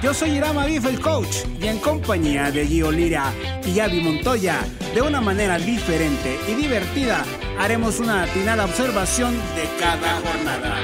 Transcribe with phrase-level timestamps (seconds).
[0.00, 3.32] Yo soy Irama Bif, el coach, y en compañía de Gio Lira
[3.66, 7.24] y Avi Montoya, de una manera diferente y divertida,
[7.58, 10.76] haremos una atinada observación de cada jornada.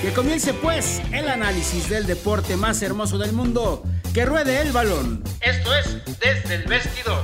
[0.00, 5.22] Que comience pues el análisis del deporte más hermoso del mundo, que ruede el balón.
[5.42, 7.22] Esto es desde el vestidor.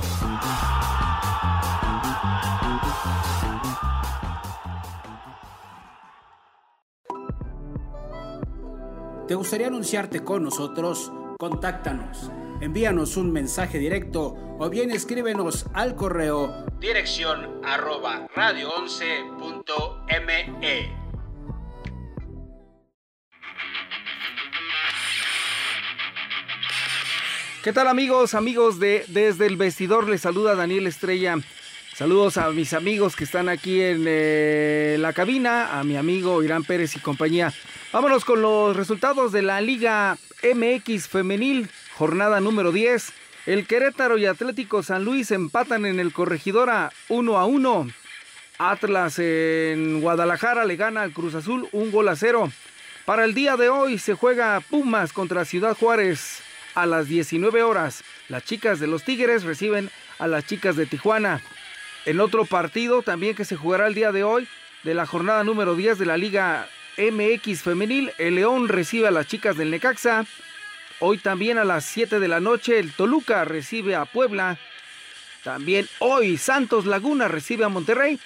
[9.27, 11.11] ¿Te gustaría anunciarte con nosotros?
[11.37, 12.31] Contáctanos.
[12.61, 20.95] Envíanos un mensaje directo o bien escríbenos al correo dirección arroba radio11.me.
[27.63, 30.07] ¿Qué tal amigos, amigos de Desde el Vestidor?
[30.07, 31.35] Les saluda Daniel Estrella.
[31.93, 36.63] Saludos a mis amigos que están aquí en eh, la cabina, a mi amigo Irán
[36.63, 37.51] Pérez y compañía.
[37.93, 43.13] Vámonos con los resultados de la Liga MX Femenil, jornada número 10.
[43.45, 47.87] El Querétaro y Atlético San Luis empatan en el Corregidora 1 a 1.
[48.57, 52.51] Atlas en Guadalajara le gana al Cruz Azul un gol a cero.
[53.05, 56.41] Para el día de hoy se juega Pumas contra Ciudad Juárez
[56.75, 58.03] a las 19 horas.
[58.27, 61.41] Las chicas de los Tigres reciben a las chicas de Tijuana.
[62.05, 64.45] En otro partido también que se jugará el día de hoy
[64.83, 69.27] de la jornada número 10 de la Liga MX femenil, el León recibe a las
[69.27, 70.25] chicas del Necaxa.
[70.99, 74.57] Hoy también a las 7 de la noche el Toluca recibe a Puebla.
[75.43, 78.19] También hoy Santos Laguna recibe a Monterrey.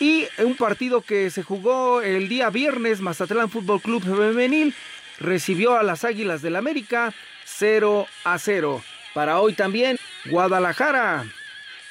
[0.00, 4.74] Y un partido que se jugó el día viernes, Mazatlán Fútbol Club Femenil
[5.20, 7.14] recibió a las Águilas del América
[7.44, 8.82] 0 a 0.
[9.14, 11.24] Para hoy también Guadalajara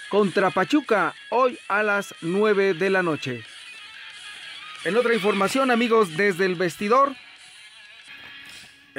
[0.10, 3.46] contra Pachuca, hoy a las 9 de la noche.
[4.84, 7.14] En otra información, amigos, desde el vestidor.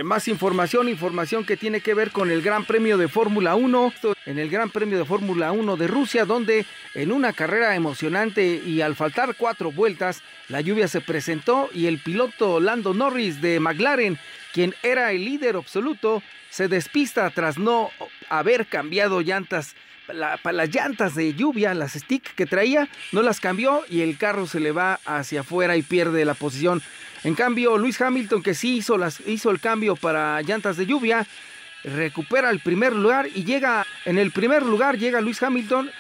[0.05, 3.93] Más información, información que tiene que ver con el Gran Premio de Fórmula 1.
[4.27, 8.81] En el Gran Premio de Fórmula 1 de Rusia, donde en una carrera emocionante y
[8.81, 14.19] al faltar cuatro vueltas, la lluvia se presentó y el piloto Lando Norris de McLaren,
[14.53, 17.91] quien era el líder absoluto, se despista tras no
[18.29, 19.75] haber cambiado llantas
[20.13, 24.61] las llantas de lluvia, las stick que traía, no las cambió y el carro se
[24.61, 26.83] le va hacia afuera y pierde la posición.
[27.25, 31.27] En cambio, Luis Hamilton, que sí hizo, las, hizo el cambio para llantas de lluvia,
[31.85, 35.91] recupera el primer lugar y llega, en el primer lugar llega Luis Hamilton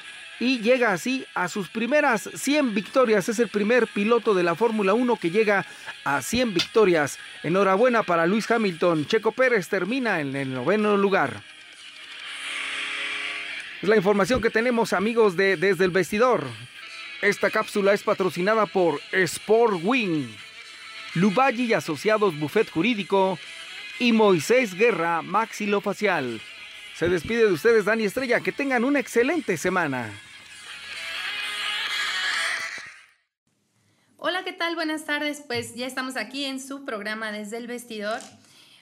[0.40, 3.28] y llega así a sus primeras 100 victorias.
[3.28, 5.64] Es el primer piloto de la Fórmula 1 que llega
[6.04, 7.18] a 100 victorias.
[7.44, 9.06] Enhorabuena para Luis Hamilton.
[9.06, 11.51] Checo Pérez termina en el noveno lugar.
[13.82, 16.47] Es la información que tenemos amigos de Desde el Vestidor.
[17.20, 20.28] Esta cápsula es patrocinada por Sport Wing,
[21.16, 23.41] Luballi y Asociados Buffet Jurídico
[23.98, 26.41] y Moisés Guerra Maxilofacial.
[26.94, 30.12] Se despide de ustedes Dani Estrella, que tengan una excelente semana.
[34.16, 34.76] Hola, ¿qué tal?
[34.76, 35.43] Buenas tardes.
[35.44, 38.20] Pues ya estamos aquí en su programa Desde el Vestidor.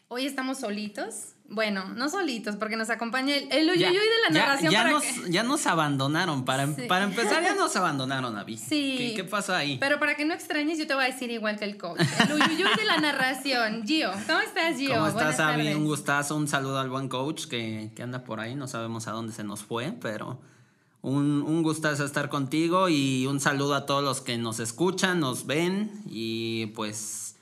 [0.08, 1.36] Hoy estamos solitos.
[1.52, 4.72] Bueno, no solitos, porque nos acompaña el, el uyuyuy de la narración.
[4.72, 6.44] Ya, nos, ya nos abandonaron.
[6.44, 8.56] Para, para empezar, ya nos abandonaron, Avi.
[8.56, 8.94] Sí.
[8.98, 9.76] ¿Qué, ¿Qué, pasó ahí?
[9.78, 12.00] Pero para que no extrañes, yo te voy a decir igual que el coach.
[12.00, 13.82] El uyuyuy de la narración.
[13.84, 14.94] Gio, ¿cómo estás, Gio?
[14.94, 15.74] ¿Cómo estás, Avi?
[15.74, 18.54] Un gustazo, un saludo al buen coach que, que, anda por ahí.
[18.54, 20.40] No sabemos a dónde se nos fue, pero
[21.02, 25.46] un, un gustazo estar contigo y un saludo a todos los que nos escuchan, nos
[25.46, 27.34] ven y pues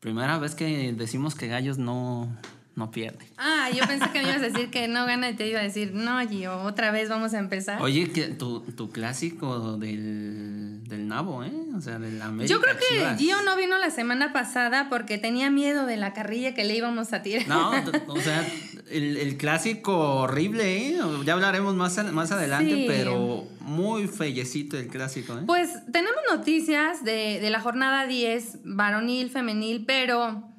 [0.00, 2.28] primera vez que decimos que Gallos no,
[2.76, 3.26] no pierde.
[3.38, 5.62] Ah, yo pensé que me ibas a decir que no gana y te iba a
[5.62, 7.80] decir, no, Gio, otra vez vamos a empezar.
[7.82, 11.52] Oye, que tu, tu clásico del, del Nabo, ¿eh?
[11.74, 12.52] O sea, del América.
[12.54, 13.18] Yo creo que Chivas.
[13.18, 17.12] Gio no vino la semana pasada porque tenía miedo de la carrilla que le íbamos
[17.14, 17.48] a tirar.
[17.48, 17.70] No,
[18.08, 18.46] o sea,
[18.90, 20.98] el, el clásico horrible, ¿eh?
[21.24, 22.84] Ya hablaremos más, más adelante, Sí.
[22.86, 25.42] pero muy fellecito el clásico, ¿eh?
[25.46, 30.52] Pues tenemos noticias de, de la jornada 10, varonil, femenil, pero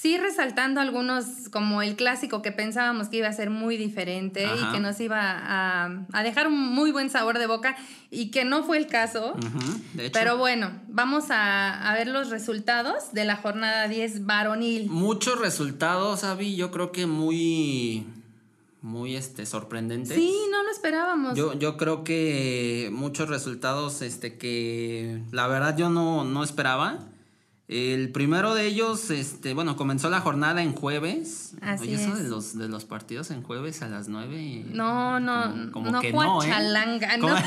[0.00, 4.56] sí resaltando algunos, como el clásico que pensábamos que iba a ser muy diferente Ajá.
[4.56, 7.76] y que nos iba a, a dejar un muy buen sabor de boca
[8.10, 9.34] y que no fue el caso.
[9.92, 14.88] De hecho, Pero bueno, vamos a, a ver los resultados de la jornada 10 varonil.
[14.88, 18.06] muchos resultados, Avi, yo creo que muy
[18.82, 20.16] muy este, sorprendentes.
[20.16, 21.36] Sí, no lo esperábamos.
[21.36, 27.00] Yo, yo creo que muchos resultados este, que la verdad yo no, no esperaba.
[27.72, 31.54] El primero de ellos, este, bueno, comenzó la jornada en jueves.
[31.60, 32.24] Así Oye, eso es.
[32.24, 34.64] de los, de los partidos en jueves a las 9.
[34.72, 36.46] No, no, como, no que no, ¿eh?
[36.46, 37.40] cuachalanga, Como, no.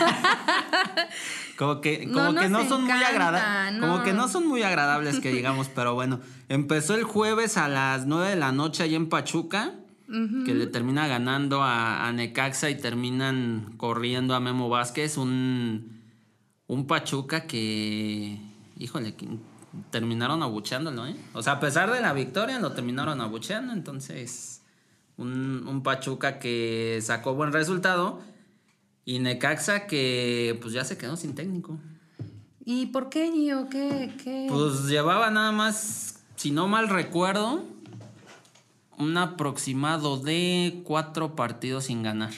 [1.58, 3.82] como que, No como que no son muy agradables.
[3.82, 6.22] Como que no son muy agradables que digamos, pero bueno.
[6.48, 9.74] Empezó el jueves a las 9 de la noche allá en Pachuca.
[10.08, 15.18] Que le termina ganando a, a Necaxa y terminan corriendo a Memo Vázquez.
[15.18, 16.00] Un,
[16.68, 18.40] un Pachuca que.
[18.78, 19.28] Híjole, que
[19.90, 21.16] terminaron abucheándolo, ¿eh?
[21.34, 23.74] O sea, a pesar de la victoria, lo terminaron abucheando.
[23.74, 24.62] Entonces,
[25.18, 28.22] un, un Pachuca que sacó buen resultado.
[29.06, 31.78] Y Necaxa que pues ya se quedó sin técnico.
[32.66, 33.68] ¿Y por qué, Gio?
[33.70, 34.16] ¿Qué?
[34.24, 34.48] qué?
[34.50, 37.66] Pues llevaba nada más, si no mal recuerdo,
[38.98, 42.32] un aproximado de cuatro partidos sin ganar.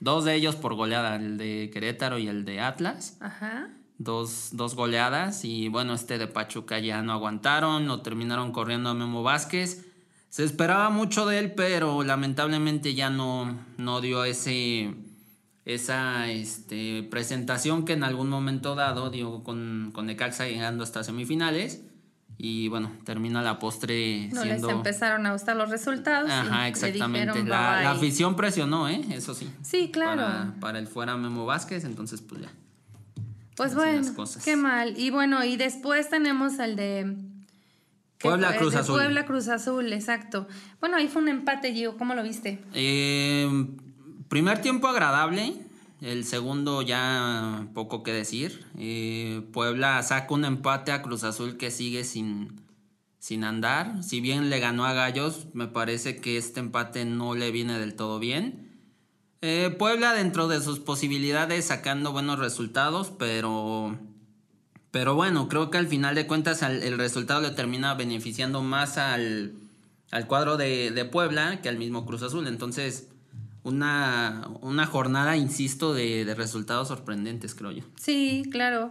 [0.00, 3.16] Dos de ellos por goleada, el de Querétaro y el de Atlas.
[3.20, 3.70] Ajá.
[3.98, 8.94] Dos, dos goleadas y bueno, este de Pachuca ya no aguantaron, lo terminaron corriendo a
[8.94, 9.86] Memo Vázquez.
[10.28, 14.94] Se esperaba mucho de él, pero lamentablemente ya no, no dio ese,
[15.64, 21.82] esa este, presentación que en algún momento dado dio con, con Necaxa llegando hasta semifinales.
[22.40, 24.68] Y bueno, termina la postre No siendo...
[24.68, 26.30] les empezaron a gustar los resultados.
[26.30, 27.32] Ajá, exactamente.
[27.32, 29.04] dijeron, La, afición presionó, ¿eh?
[29.10, 29.50] Eso sí.
[29.62, 30.22] Sí, claro.
[30.22, 32.52] Para, para el fuera Memo Vázquez, entonces pues ya.
[33.58, 34.44] Pues así bueno, cosas.
[34.44, 34.94] qué mal.
[34.96, 37.16] Y bueno, y después tenemos al de...
[38.18, 38.56] ¿qué Puebla?
[38.56, 38.94] Cruz De Azul.
[38.94, 40.46] Puebla Cruz Azul, exacto.
[40.80, 41.96] Bueno, ahí fue un empate, Gio.
[41.98, 42.60] ¿Cómo lo viste?
[42.72, 43.66] Eh,
[44.28, 45.54] primer tiempo agradable,
[46.00, 48.64] el segundo ya poco que decir.
[48.78, 52.60] Eh, Puebla saca un empate a Cruz Azul que sigue sin,
[53.18, 54.04] sin andar.
[54.04, 57.94] Si bien le ganó a Gallos, me parece que este empate no le viene del
[57.94, 58.67] todo bien.
[59.40, 63.96] Eh, Puebla dentro de sus posibilidades sacando buenos resultados, pero...
[64.90, 68.96] Pero bueno, creo que al final de cuentas al- el resultado le termina beneficiando más
[68.96, 69.52] al,
[70.10, 72.46] al cuadro de, de Puebla que al mismo Cruz Azul.
[72.48, 73.06] Entonces,
[73.64, 77.84] una, una jornada, insisto, de, de resultados sorprendentes, creo yo.
[78.00, 78.90] Sí, claro.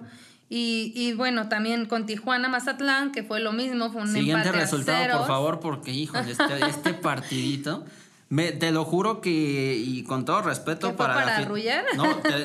[0.50, 4.50] Y, y bueno, también con Tijuana Mazatlán, que fue lo mismo, fue un Siguiente empate
[4.50, 7.84] a resultado, por favor, porque, híjole, este, este partidito.
[8.30, 11.14] Me, te lo juro que, y con todo respeto ¿Que fue para...
[11.16, 11.86] para arrullar?
[11.96, 12.44] No, te-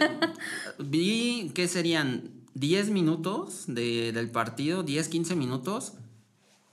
[0.79, 5.94] vi que serían 10 minutos de- del partido, 10, 15 minutos,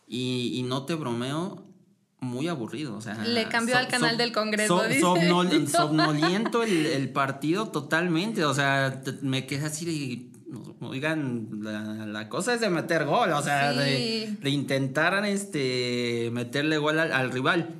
[0.07, 1.63] y, y no te bromeo,
[2.19, 2.95] muy aburrido.
[2.97, 5.01] O sea, Le cambió al canal del Congreso, dice.
[5.01, 8.43] somnol- somnoliento el, el partido totalmente.
[8.45, 10.29] O sea, te- me quedé así de.
[10.81, 13.77] Oigan, la, la cosa es de meter gol, o sea, Sí.
[13.79, 17.78] de, de intentar este, meterle gol al, al rival.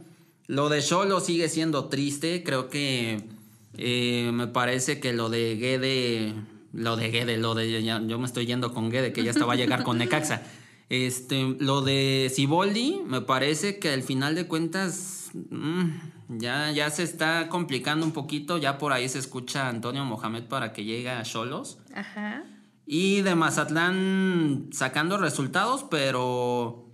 [0.50, 3.22] Lo de Cholo sigue siendo triste, creo que
[3.78, 6.34] eh, me parece que lo de Guede,
[6.74, 9.54] lo de Guede, lo de, ya- yo me estoy yendo con Guede, que ya estaba
[9.54, 10.42] a llegar con Necaxa.
[10.90, 15.86] Este, lo de Siboldi, me parece que al final de cuentas mm,
[16.40, 18.58] ya, ya se está complicando un poquito.
[18.58, 21.78] Ya por ahí se escucha a Antonio Mohamed para que llegue a Cholos.
[21.94, 22.44] Ajá.
[22.88, 26.89] Y de Mazatlán sacando resultados, pero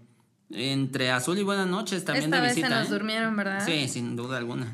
[0.51, 2.69] entre Azul y Buenas noches también Esta de vez visita.
[2.69, 2.91] se nos ¿eh?
[2.91, 3.63] durmieron, ¿verdad?
[3.65, 4.73] Sí, sin duda alguna.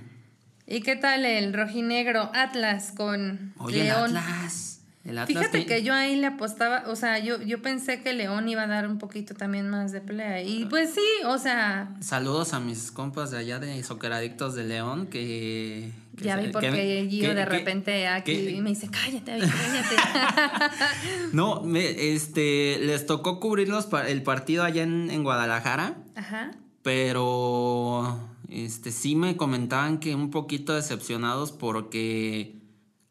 [0.68, 4.12] ¿Y qué tal el rojinegro Atlas con Oye, León?
[4.12, 4.82] el Atlas.
[5.04, 8.48] El Atlas Fíjate que yo ahí le apostaba, o sea, yo, yo pensé que León
[8.48, 10.44] iba a dar un poquito también más de pelea.
[10.44, 15.08] Y pues sí, o sea, Saludos a mis compas de allá de Soqueradictos de León
[15.08, 15.92] que...
[16.18, 19.96] que ya vi que- porque Gio que- de que- repente aquí me dice, cállate, cállate.
[21.34, 26.52] No, me- este, les tocó cubrir los el partido allá en, en Guadalajara, Ajá.
[26.82, 32.56] pero este, sí me comentaban que un poquito decepcionados porque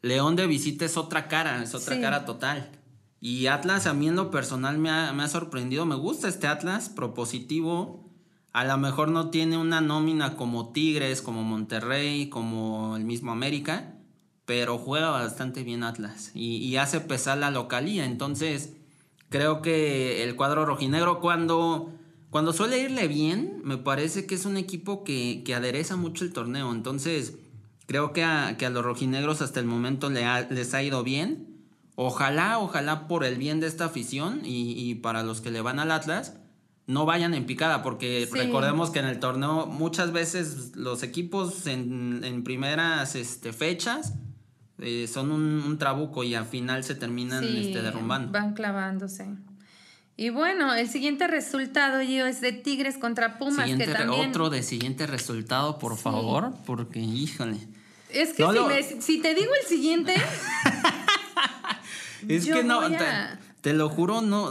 [0.03, 2.01] León de visita es otra cara, es otra Sí.
[2.03, 2.71] cara total.
[3.23, 6.47] Y Atlas a mí en lo personal me ha, me ha sorprendido, me gusta este
[6.47, 8.10] Atlas propositivo.
[8.53, 13.95] A lo mejor no tiene una nómina como Tigres, como Monterrey, como el mismo América,
[14.45, 18.05] pero juega bastante bien Atlas y, hace pesar la localía.
[18.05, 18.73] Entonces,
[19.29, 21.93] creo que el cuadro rojinegro cuando,
[22.31, 26.33] cuando suele irle bien, me parece que es un equipo que, que adereza mucho el
[26.33, 26.73] torneo.
[26.73, 27.37] Entonces,
[27.87, 31.05] creo que a, que a los rojinegros hasta el momento le ha- les ha ido
[31.05, 31.47] bien.
[31.95, 35.79] Ojalá, ojalá por el bien de esta afición y, y para los que le van
[35.79, 36.35] al Atlas,
[36.91, 38.39] no vayan en picada, porque Sí.
[38.39, 44.15] recordemos que en el torneo muchas veces los equipos en, en primeras este, fechas
[44.79, 48.33] eh, son un, un trabuco y al final se terminan Sí, este, derrumbando.
[48.33, 49.27] Van clavándose.
[50.17, 54.31] Y bueno, el siguiente resultado, yo es de Tigres contra Pumas, Siguiente que re- también...
[54.31, 57.57] Otro de siguiente resultado, por favor, porque híjole.
[58.13, 60.15] Es que No si, lo- me- si te digo el siguiente,
[62.29, 62.81] Es que no,
[63.63, 64.51] te lo juro, no.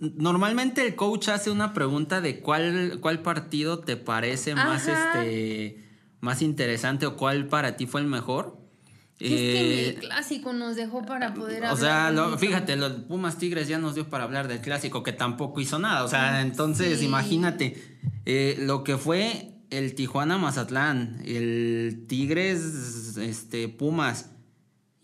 [0.00, 5.82] Normalmente el coach hace una pregunta de cuál, cuál partido te parece más este
[6.20, 8.58] más interesante o cuál para ti fue el mejor.
[9.18, 12.38] es que Eh, el clásico nos dejó para poder o hablar sea, lo- bonito.
[12.38, 16.04] fíjate, los Pumas Tigres ya nos dio para hablar del clásico que tampoco hizo nada.
[16.04, 17.06] O sea, entonces Sí.
[17.06, 24.30] imagínate eh, lo que fue el Tijuana Mazatlán, el Tigres, este Pumas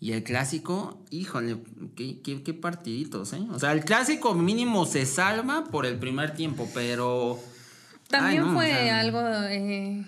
[0.03, 1.55] y el clásico, híjole,
[1.95, 3.47] qué, qué, qué partiditos, ¿eh?
[3.53, 7.39] O sea, el clásico mínimo se salva por el primer tiempo, pero
[8.09, 10.03] También Ay, no, fue o sea, algo eh,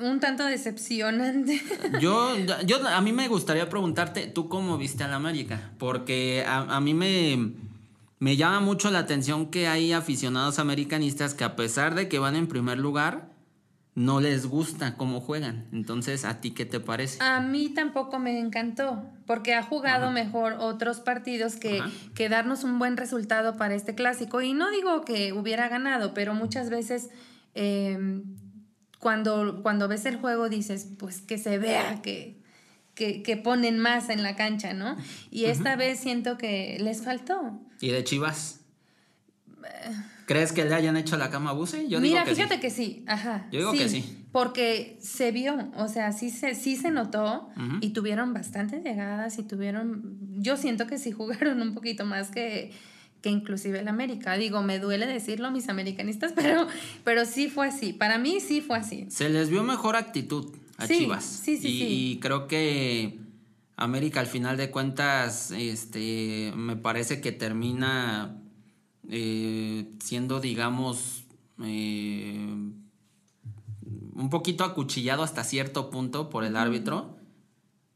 [0.00, 1.62] un tanto decepcionante.
[2.00, 2.36] Yo,
[2.66, 5.70] yo, a mí me gustaría preguntarte, ¿tú cómo viste al América?
[5.78, 7.52] Porque a, a mí me,
[8.18, 12.34] me llama mucho la atención que hay aficionados americanistas que a pesar de que van
[12.34, 13.31] en primer lugar,
[13.94, 15.68] no les gusta cómo juegan.
[15.72, 17.18] Entonces, ¿a ti qué te parece?
[17.22, 21.82] A mí tampoco me encantó, porque ha jugado mejor otros partidos que,
[22.14, 24.40] que darnos un buen resultado para este clásico.
[24.40, 27.10] Y no digo que hubiera ganado, pero muchas veces
[27.54, 28.22] eh,
[28.98, 32.40] cuando, cuando ves el juego dices, pues que se vea que,
[32.94, 34.96] que, que ponen más en la cancha, ¿no?
[35.30, 37.60] Y esta vez siento que les faltó.
[37.80, 38.60] ¿Y de Chivas?
[40.26, 41.88] ¿Crees que le hayan hecho la cama a Buse?
[41.88, 42.60] Yo Mira, digo que fíjate sí.
[42.60, 43.46] que sí, ajá.
[43.52, 44.18] Yo digo que sí.
[44.32, 47.48] Porque se vio, o sea, sí se, sí se notó
[47.80, 52.72] y tuvieron bastantes llegadas y tuvieron, yo siento que sí jugaron un poquito más que,
[53.20, 54.36] que inclusive el América.
[54.36, 56.66] Digo, me duele decirlo mis americanistas, pero,
[57.04, 57.92] pero sí fue así.
[57.92, 59.06] Para mí sí fue así.
[59.10, 61.24] Se les vio mejor actitud a Sí, Chivas.
[61.24, 61.86] sí, sí, y, sí.
[62.14, 63.18] y creo que
[63.76, 68.38] América al final de cuentas, este, me parece que termina
[69.08, 71.24] eh, siendo, digamos,
[71.62, 72.72] eh,
[74.14, 77.16] un poquito acuchillado hasta cierto punto por el árbitro.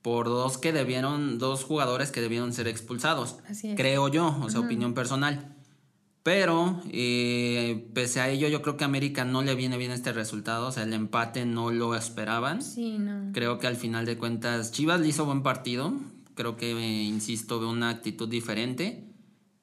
[0.02, 3.36] Por dos que debieron, dos jugadores que debieron ser expulsados.
[3.48, 3.76] Así es.
[3.76, 5.56] Creo yo, o sea, opinión personal.
[6.22, 10.12] Pero, eh, pese a ello, yo creo que a América no le viene bien este
[10.12, 10.66] resultado.
[10.66, 12.62] O sea, el empate no lo esperaban.
[12.62, 13.30] Sí, no.
[13.32, 15.94] Creo que al final de cuentas, Chivas le hizo buen partido.
[16.34, 19.05] Creo que, eh, insisto, ve una actitud diferente.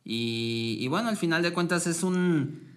[0.06, 2.74] Y, y bueno, al final de cuentas es un,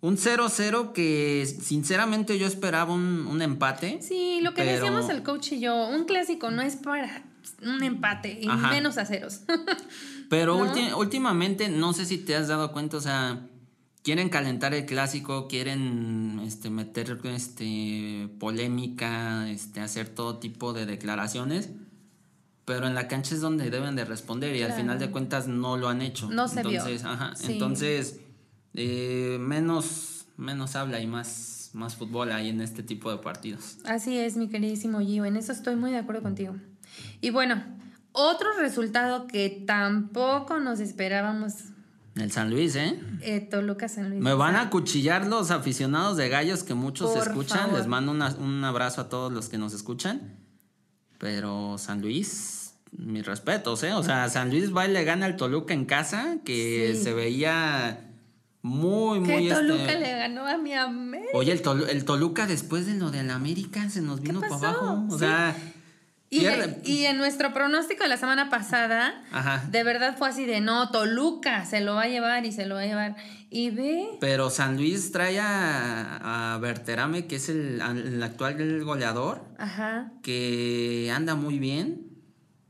[0.00, 4.00] un 0-0 que sinceramente yo esperaba un, un empate.
[4.02, 7.24] Sí, lo que pero- decíamos el coach y yo, un clásico no es para
[7.62, 8.70] un empate, y Ajá.
[8.70, 9.42] menos a ceros.
[10.28, 10.58] Pero
[10.96, 13.46] últimamente, no sé si te has dado cuenta, o sea,
[14.02, 21.70] quieren calentar el clásico, quieren este, meter este, polémica, este, hacer todo tipo de declaraciones,
[22.66, 25.78] pero en la cancha es donde deben de responder y al final de cuentas no
[25.78, 26.28] lo han hecho.
[26.30, 26.72] No se vio.
[26.72, 27.52] entonces, Ajá, Sí.
[27.54, 28.20] entonces
[28.74, 33.78] eh, menos, menos habla y más, más fútbol hay en este tipo de partidos.
[33.86, 36.54] Así es, mi queridísimo Gio, en eso estoy muy de acuerdo contigo.
[37.22, 37.62] Y bueno,
[38.12, 41.54] otro resultado que tampoco nos esperábamos,
[42.16, 42.98] El San Luis, ¿eh?
[43.22, 44.22] eh, Toluca San Luis.
[44.22, 47.58] Me van a acuchillar los aficionados de gallos que muchos Por escuchan.
[47.66, 47.78] favor.
[47.78, 50.36] Les mando una- un abrazo a todos los que nos escuchan.
[51.18, 52.55] Pero San Luis,
[52.92, 53.92] mis respetos, ¿eh?
[53.92, 57.02] O sea, San Luis va y le gana al Toluca en casa, que Sí.
[57.04, 58.00] se veía
[58.62, 59.48] muy, Que muy...
[59.48, 61.30] Toluca este- le ganó a mi América.
[61.34, 65.04] Oye, el, Tolu- el Toluca después de lo del América se nos vino para abajo.
[65.08, 65.18] O Sí.
[65.20, 65.56] sea,
[66.28, 66.44] Y,
[66.84, 69.62] y en nuestro pronóstico de la semana pasada, Ajá.
[69.70, 72.74] de verdad fue así de no, Toluca se lo va a llevar y se lo
[72.74, 73.16] va a llevar.
[73.48, 79.44] Y ve, Pero San Luis trae a, a Berterame, que es el, el actual goleador.
[79.58, 82.05] ajá, que anda muy bien.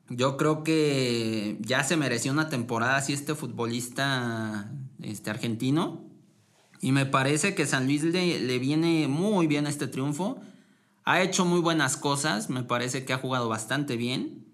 [0.08, 4.70] Yo creo que ya se mereció una temporada así este futbolista
[5.02, 6.04] este, argentino.
[6.80, 10.40] Y me parece que San Luis le, le viene muy bien este triunfo.
[11.04, 12.50] Ha hecho muy buenas cosas.
[12.50, 14.46] Me parece que ha jugado bastante bien.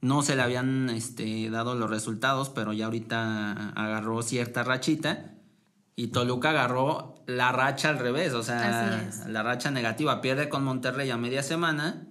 [0.00, 5.34] No se le habían este, dado los resultados, pero ya ahorita agarró cierta rachita.
[5.94, 10.20] Y Toluca agarró la racha al revés, o sea, la racha negativa.
[10.20, 12.06] Pierde con Monterrey a media semana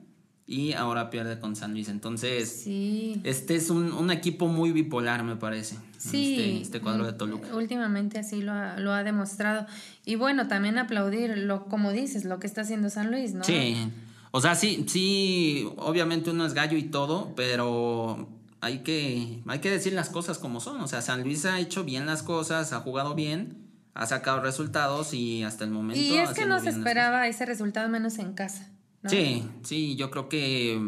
[0.47, 1.89] y ahora pierde con San Luis.
[1.89, 3.19] Entonces, sí.
[3.23, 5.77] este es un, un equipo muy bipolar, me parece.
[5.97, 7.55] Sí, Este, este cuadro de mm, Toluca.
[7.55, 9.65] Últimamente así lo ha, lo ha demostrado.
[10.05, 13.43] Y bueno, también aplaudir, lo, como dices, lo que está haciendo San Luis, ¿no?
[13.43, 13.91] Sí.
[14.31, 18.27] O sea, sí, sí, obviamente uno es gallo y todo, pero
[18.61, 20.79] hay que, hay que decir las cosas como son.
[20.81, 25.13] O sea, San Luis ha hecho bien las cosas, ha jugado bien, ha sacado resultados
[25.13, 25.99] y hasta el momento.
[25.99, 28.69] Y es que no se esperaba ese resultado menos en casa.
[29.05, 29.09] ¿No?
[29.09, 30.79] Sí, sí, yo creo que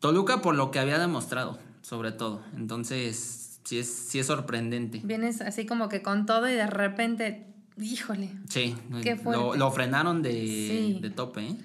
[0.00, 2.42] Toluca por lo que había demostrado, sobre todo.
[2.56, 5.00] Entonces, sí es, sí es sorprendente.
[5.04, 7.46] Vienes así como que con todo y de repente,
[7.80, 8.30] híjole.
[8.48, 10.98] Sí, Qué lo, lo frenaron de, Sí.
[11.00, 11.56] de tope, ¿eh?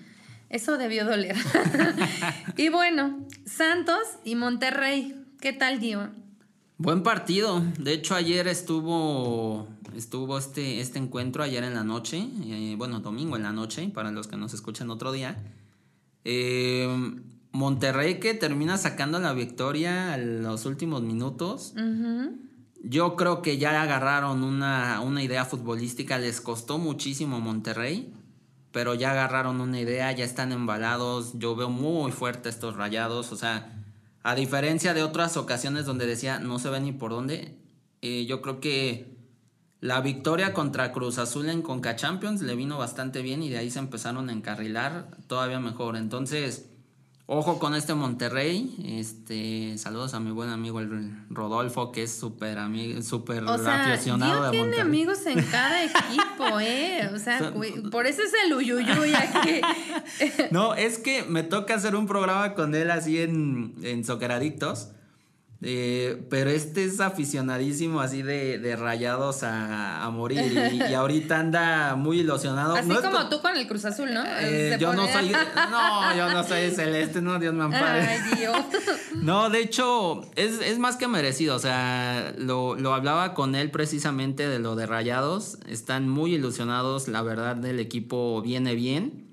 [0.49, 1.35] Eso debió doler.
[2.57, 5.15] y bueno, Santos y Monterrey.
[5.39, 6.09] ¿Qué tal, Gio?
[6.77, 7.61] Buen partido.
[7.77, 13.35] De hecho, ayer estuvo estuvo este, este encuentro ayer en la noche, eh, bueno, domingo
[13.35, 15.37] en la noche, para los que nos escuchan otro día.
[16.31, 16.87] Eh,
[17.51, 21.73] Monterrey que termina sacando la victoria a los últimos minutos.
[22.83, 28.13] Yo creo que ya agarraron una, una idea futbolística, les costó muchísimo a Monterrey,
[28.71, 33.35] pero ya agarraron una idea, ya están embalados, yo veo muy fuerte estos rayados, o
[33.35, 33.73] sea,
[34.21, 37.57] a diferencia de otras ocasiones donde decía no se ve ni por dónde,
[38.03, 39.17] eh, yo creo que
[39.81, 43.71] la victoria contra Cruz Azul en Conca Champions le vino bastante bien y de ahí
[43.71, 46.65] se empezaron a encarrilar todavía mejor, entonces...
[47.31, 48.75] Ojo con este Monterrey.
[48.83, 53.93] Este, saludos a mi buen amigo el Rodolfo, que es súper amigo, súper O sea,
[53.93, 54.87] aficionado Gio de tiene Monterrey.
[54.87, 57.07] amigos en cada equipo, ¿eh?
[57.13, 57.53] O sea,
[57.91, 59.61] por eso es el uyuyuy aquí.
[60.49, 64.89] No, es que me toca hacer un programa con él así en, en Soccer Adictos.
[65.61, 70.53] Eh, pero este es aficionadísimo así de, de rayados a, a morir.
[70.73, 72.75] Y, y ahorita anda muy ilusionado.
[72.75, 74.23] Así No como co- tú con el Cruz Azul, ¿no?
[74.39, 75.31] Eh, yo no soy.
[75.69, 78.01] No, yo no soy celeste, no, Dios me ampare.
[78.01, 78.51] Ay, Gio.
[79.21, 81.55] No, de hecho, es, es más que merecido.
[81.55, 85.57] O sea, lo, lo hablaba con él precisamente de lo de Rayados.
[85.67, 87.07] Están muy ilusionados.
[87.09, 89.28] La verdad, el equipo viene bien.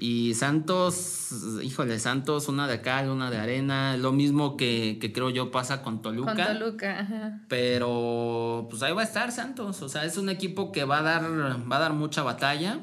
[0.00, 3.96] Y Santos, híjole, Santos, una de cal, una de arena.
[3.96, 6.36] Lo mismo que, que creo yo pasa con Toluca.
[6.36, 7.40] Con Toluca, ajá.
[7.48, 9.82] Pero pues ahí va a estar Santos.
[9.82, 12.78] O sea, es un equipo que va a dar, va a dar mucha batalla.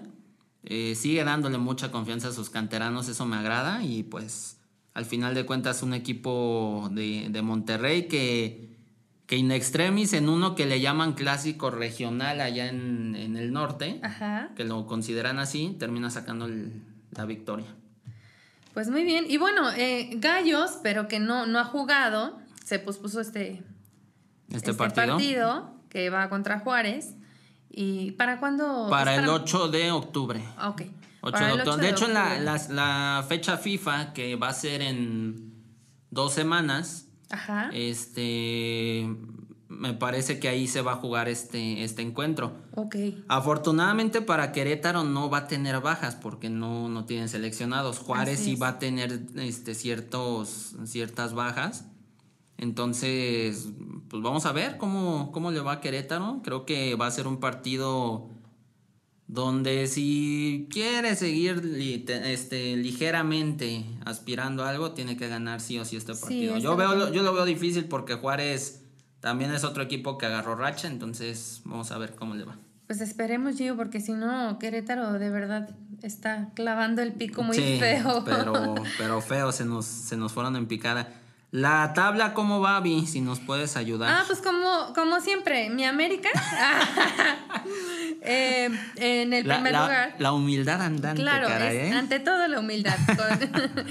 [0.65, 3.81] Eh, sigue dándole mucha confianza a sus canteranos, eso me agrada.
[3.81, 4.59] Y pues
[4.93, 8.75] al final de cuentas un equipo de, de Monterrey que,
[9.25, 14.01] que in extremis en uno que le llaman clásico regional allá en, en el norte,
[14.03, 14.49] Ajá.
[14.57, 16.81] que lo consideran así, termina sacando el-
[17.15, 17.67] la victoria.
[18.73, 19.25] Pues muy bien.
[19.27, 23.63] Y bueno, eh, Gallos, pero que no, no ha jugado, se pospuso este,
[24.51, 25.71] Este, este partido.
[25.89, 27.15] que va contra Juárez.
[27.69, 28.87] ¿Y para cuándo?
[28.89, 30.43] Para el 8 de octubre.
[30.57, 30.83] Ah, Ok.
[31.21, 31.77] 8 Para de el octubre.
[31.77, 35.53] 8 De hecho, la, la- la fecha FIFA, que va a ser en
[36.11, 37.69] dos semanas, Ajá.
[37.73, 39.07] este
[39.67, 42.53] me parece que ahí se va a jugar este, este encuentro.
[42.75, 42.95] ok.
[43.27, 47.97] Afortunadamente para Querétaro no va a tener bajas porque no, no tienen seleccionados.
[47.99, 51.85] Juárez sí va a tener este, ciertos, ciertas bajas.
[52.57, 53.67] Entonces,
[54.09, 56.41] pues vamos a ver cómo, cómo le va a Querétaro.
[56.43, 58.29] Creo que va a ser un partido
[59.27, 65.85] donde si quiere seguir li- este, ligeramente aspirando a algo, tiene que ganar sí o
[65.85, 66.55] sí este Sí, partido.
[66.57, 67.11] está yo, veo, bien.
[67.13, 68.84] yo lo veo difícil porque Juárez
[69.25, 72.57] también es otro equipo que agarró racha, entonces vamos a ver cómo le va.
[72.85, 75.67] Pues esperemos, Gio, porque si no, Querétaro de verdad
[76.03, 78.23] está clavando el pico muy Sí, feo.
[78.23, 81.07] Pero, pero feo, se nos, se nos fueron en picada.
[81.49, 83.07] La tabla, ¿cómo va, Vi?
[83.07, 84.13] Si nos puedes ayudar.
[84.13, 86.29] Ah, pues como, como siempre, mi América.
[88.27, 90.15] Eh, en el la, primer la- lugar.
[90.19, 91.91] la humildad andante, Claro, es ¿eh?
[91.93, 92.95] ante todo la humildad.
[93.07, 93.85] Con-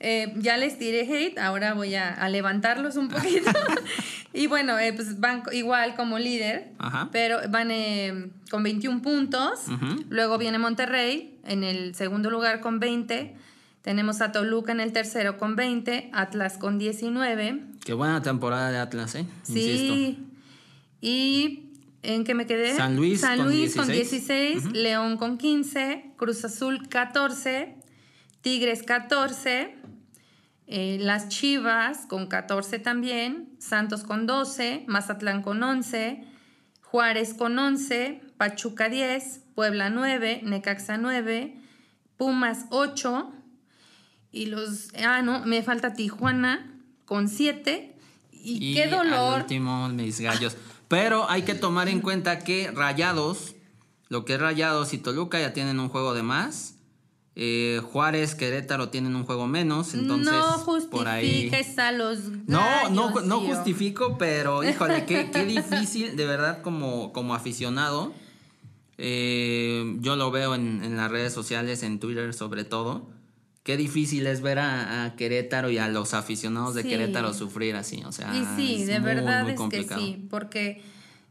[0.00, 3.50] eh, ya les tiré hate, ahora voy a, a levantarlos un poquito.
[4.32, 7.08] y bueno, eh, pues van igual como líder, Ajá.
[7.10, 9.66] pero van eh, con 21 puntos.
[9.66, 10.04] Ujú.
[10.08, 13.34] Luego viene Monterrey en el segundo lugar con 20.
[13.82, 17.62] Tenemos a Toluca en el tercero con 20, Atlas con 19.
[17.84, 19.24] Qué buena temporada de Atlas, ¿eh?
[19.48, 19.94] Insisto.
[19.94, 20.24] Sí.
[21.00, 21.70] Y
[22.02, 22.76] ¿en qué me quedé?
[22.76, 24.62] San Luis San con Luis con 16.
[24.64, 27.74] 16, León con 15, Cruz Azul 14,
[28.40, 29.74] Tigres 14,
[30.66, 36.24] eh, las Chivas con 14 también, Santos con 12, Mazatlán con 11,
[36.82, 41.56] Juárez con 11, Pachuca 10, Puebla 9, Necaxa 9,
[42.16, 43.32] Pumas 8
[44.32, 44.88] y los...
[45.04, 46.74] Ah, no, me falta Tijuana
[47.04, 47.96] con 7.
[48.32, 49.40] Y, qué al dolor.
[49.40, 50.56] último, mis gallos.
[50.86, 53.56] Pero hay que tomar en cuenta que Rayados,
[54.08, 56.77] lo que es Rayados y Toluca ya tienen un juego de más.
[57.40, 59.94] Eh, Juárez, Querétaro tienen un juego menos.
[59.94, 61.50] Entonces, no por ahí.
[61.78, 63.54] a los No, no, no tío.
[63.54, 68.12] justifico, pero híjole, qué, qué difícil, de verdad, como, como aficionado.
[68.98, 73.06] Eh, yo lo veo en, en las redes sociales, en Twitter sobre todo.
[73.62, 76.88] Qué difícil es ver a, a Querétaro y a los aficionados de Sí.
[76.88, 78.02] Querétaro sufrir así.
[78.04, 80.00] O sea, Y sí, de muy, verdad muy es complicado.
[80.00, 80.82] que sí, porque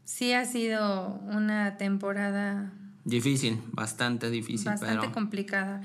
[0.04, 2.72] sí ha sido una temporada
[3.08, 5.80] Difícil, bastante difícil, bastante pero complicada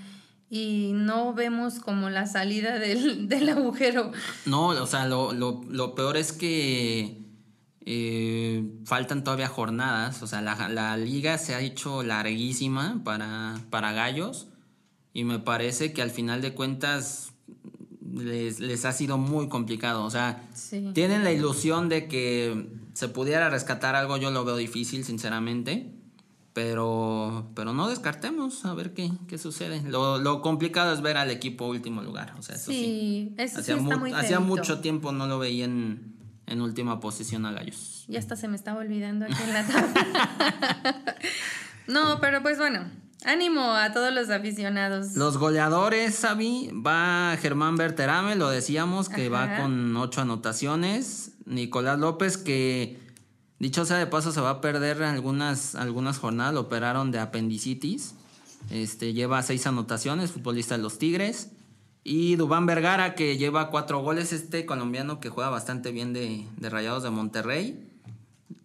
[0.49, 4.11] y no vemos como la salida del, del agujero.
[4.45, 7.19] no, o sea, lo, lo, lo peor es que
[7.85, 13.91] Eh, faltan todavía jornadas, o sea, la, la, liga se ha hecho larguísima para, para
[13.91, 14.47] Gallos
[15.13, 17.33] y me parece que al final de cuentas
[18.13, 20.91] les, les ha sido muy complicado, o sea, Sí.
[20.93, 25.91] tienen la ilusión de que se pudiera rescatar algo, yo lo veo difícil, sinceramente.
[26.53, 29.81] Pero, pero no descartemos a ver qué, qué sucede.
[29.89, 32.35] Lo, lo complicado es ver al equipo último lugar.
[32.37, 32.77] O sea, eso sí.
[32.77, 36.13] Sí, eso sí Hacía, está mu- muy hacía mucho tiempo no lo veía en,
[36.45, 38.05] en última posición a Gallos.
[38.07, 41.05] Ya hasta se me estaba olvidando aquí en la tabla.
[41.87, 42.81] no, pero pues bueno,
[43.25, 45.15] ánimo a todos los aficionados.
[45.15, 51.31] Los goleadores, Xavi, va Germán Berterame, lo decíamos, que va con ocho anotaciones.
[51.45, 52.99] Nicolás López, que
[53.63, 58.13] dicho sea de paso, se va a perder algunas, algunas jornadas, lo operaron de apendicitis.
[58.69, 61.49] Este, lleva seis anotaciones, futbolista de los Tigres.
[62.03, 66.69] Y Dubán Vergara, que lleva cuatro goles, este colombiano que juega bastante bien de, de
[66.69, 67.87] Rayados de Monterrey.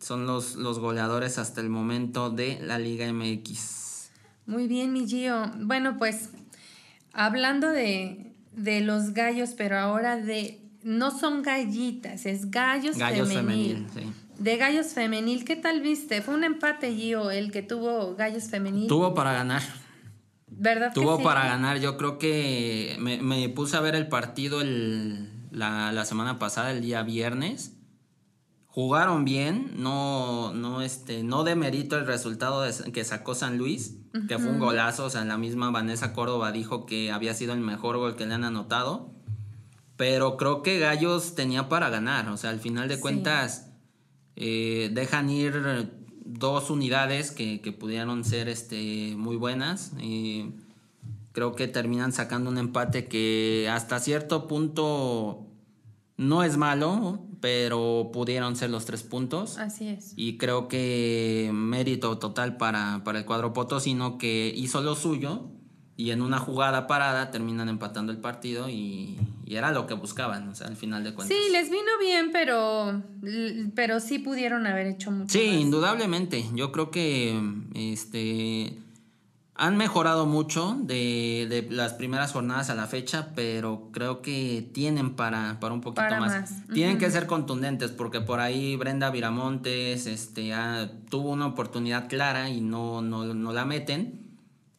[0.01, 4.11] Son los, los goleadores hasta el momento de la Liga MX.
[4.47, 5.51] Muy bien, mi Gio.
[5.61, 6.31] Bueno, pues
[7.13, 10.61] hablando de, de los gallos, pero ahora de...
[10.83, 13.87] No son gallitas, es gallos, Gallos femenil.
[13.89, 14.28] femenil, sí.
[14.39, 16.23] De gallos femenil, ¿qué tal viste?
[16.23, 18.87] Fue un empate, Gio, el que tuvo gallos femenil.
[18.87, 19.63] Tuvo para ganar.
[20.47, 21.25] ¿Verdad que Tuvo sí?
[21.25, 21.79] para ganar.
[21.81, 26.71] Yo creo que me, me puse a ver el partido el, la, la semana pasada,
[26.71, 27.75] el día viernes.
[28.67, 33.97] Jugaron bien, no, no, este, no demerito el resultado de- que sacó San Luis,
[34.29, 35.07] que fue un golazo.
[35.07, 38.35] O sea, la misma Vanessa Córdoba dijo que había sido el mejor gol que le
[38.35, 39.11] han anotado.
[39.97, 42.29] Pero creo que Gallos tenía para ganar.
[42.29, 43.01] O sea, al final de Sí.
[43.01, 43.68] cuentas,
[44.41, 45.91] eh, dejan ir
[46.25, 49.93] dos unidades que, que pudieron ser este, muy buenas.
[50.01, 50.53] Eh,
[51.33, 55.49] creo que terminan sacando un empate que hasta cierto punto
[56.17, 59.59] no es malo, pero pudieron ser los tres puntos.
[59.59, 60.13] Así es.
[60.15, 65.51] Y creo que mérito total para, para el cuadro potosino que hizo lo suyo
[65.99, 70.49] y en una jugada parada terminan empatando el partido y, y era lo que buscaban,
[70.49, 71.37] o sea, al final de cuentas.
[71.37, 73.03] Sí, les vino bien, pero,
[73.75, 75.57] pero sí pudieron haber hecho mucho Sí, más.
[75.61, 76.47] indudablemente.
[76.55, 77.37] Yo creo que
[77.75, 78.79] este
[79.61, 85.17] han mejorado mucho de, de las primeras jornadas a la fecha, pero creo que tienen
[85.17, 86.33] para, para un poquito Para más.
[86.43, 86.67] más.
[86.73, 92.49] Tienen que ser contundentes, porque por ahí Brenda Viramontes este, ah, tuvo una oportunidad clara
[92.51, 94.28] y no, no, no la meten.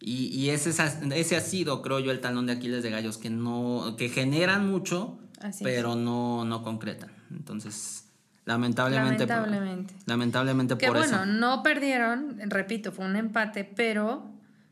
[0.01, 3.17] Y, y ese, es- ese ha sido, creo yo, el talón de Aquiles de Gallos,
[3.17, 5.69] que no, que generan mucho, Así es.
[5.69, 7.11] pero no, no concretan.
[7.31, 8.05] Entonces,
[8.45, 9.27] lamentablemente.
[9.27, 9.93] por- Lamentablemente.
[10.05, 11.25] lamentablemente Que por bueno, eso.
[11.25, 14.23] no perdieron, repito, fue un empate, pero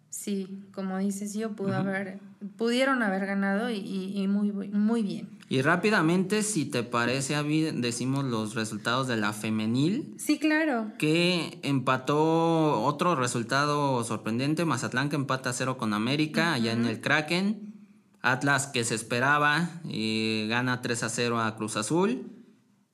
[0.09, 2.19] sí, como dices yo, pudo haber,
[2.57, 5.29] pudieron haber ganado y, y- y muy, muy bien.
[5.49, 10.91] Y rápidamente, si te parece, Avi, decimos los resultados de la femenil, Sí, claro.
[10.99, 16.99] que empató otro resultado sorprendente, Mazatlán que empata a cero con América, allá en el
[16.99, 17.73] Kraken,
[18.21, 22.29] Atlas que se esperaba, eh, gana 3 a 0 a Cruz Azul.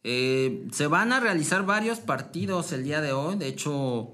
[0.04, 4.12] Eh, se van a realizar varios partidos el día de hoy, de hecho,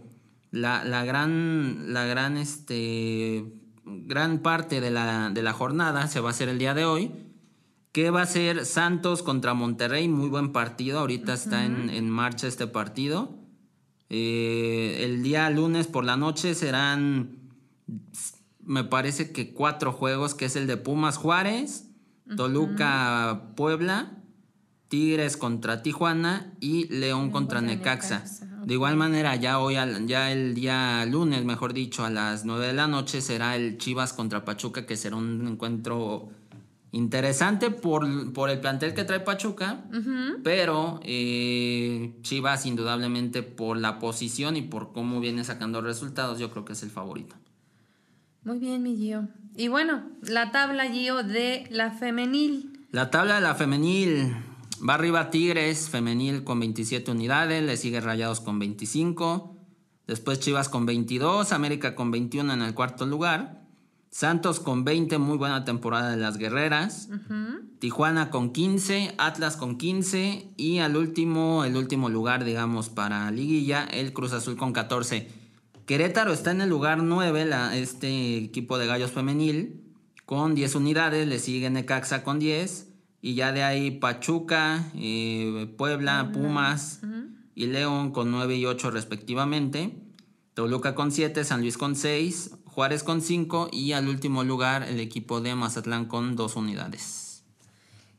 [0.52, 3.44] la, la gran, la gran, este,
[3.86, 7.12] gran parte de la, de la jornada se va a hacer el día de hoy.
[7.92, 11.00] Que va a ser Santos contra Monterrey, muy buen partido.
[11.00, 13.40] Ahorita está en, en marcha este partido.
[14.10, 17.38] Eh, el día lunes por la noche serán,
[18.64, 21.86] me parece que cuatro juegos, que es el de Pumas Juárez,
[22.36, 24.18] Toluca Puebla,
[24.88, 28.20] Tigres contra Tijuana y León contra contra Necaxa.
[28.20, 29.76] Necaxa, De igual manera, ya hoy,
[30.08, 34.14] ya el día lunes, mejor dicho, a las 9 de la noche será el Chivas
[34.14, 36.32] contra Pachuca, que será un encuentro
[36.92, 39.86] interesante por, por el plantel que trae Pachuca,
[40.44, 46.66] pero eh, Chivas indudablemente por la posición y por cómo viene sacando resultados, yo creo
[46.66, 47.36] que es el favorito.
[48.44, 49.28] Muy bien, mi Gio.
[49.56, 52.88] Y bueno, la tabla Gio de la femenil.
[52.92, 54.34] La tabla de la femenil.
[54.88, 59.58] Va arriba Tigres, femenil con 27 unidades, le sigue Rayados con 25,
[60.08, 63.68] después Chivas con 22, América con 21 en el cuarto lugar,
[64.10, 67.10] Santos con 20, muy buena temporada de las Guerreras,
[67.78, 73.86] Tijuana con 15, Atlas con 15 y al último, el último lugar, digamos, para Liguilla,
[73.86, 75.30] el Cruz Azul con 14.
[75.86, 79.84] Querétaro está en el lugar 9, la, este equipo de Gallos Femenil,
[80.26, 82.88] con 10 unidades, le sigue Necaxa con 10,
[83.22, 87.02] y ya de ahí Pachuca, eh, Puebla, Pumas
[87.54, 90.04] y León con 9 y 8 respectivamente,
[90.54, 95.02] Toluca con 7, San Luis con 6, Juárez con 5 y al último lugar el
[95.02, 97.44] equipo de Mazatlán con 2 unidades.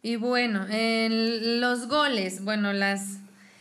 [0.03, 3.21] Y bueno, en los goles, bueno, las,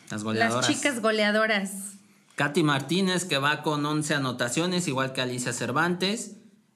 [0.09, 1.93] Las chicas goleadoras.
[2.35, 6.35] Katy Martínez, que va con 11 anotaciones, igual que Alicia Cervantes.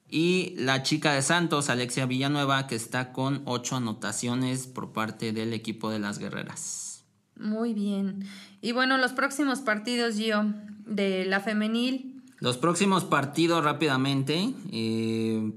[0.09, 5.51] Y la chica de Santos, Alexia Villanueva, que está con 8 anotaciones por parte del
[5.51, 7.03] equipo de las guerreras.
[7.38, 8.23] Muy bien.
[8.62, 10.45] Y bueno, los próximos partidos, Gio,
[10.86, 12.12] de la femenil.
[12.43, 15.53] Los próximos partidos rápidamente eh,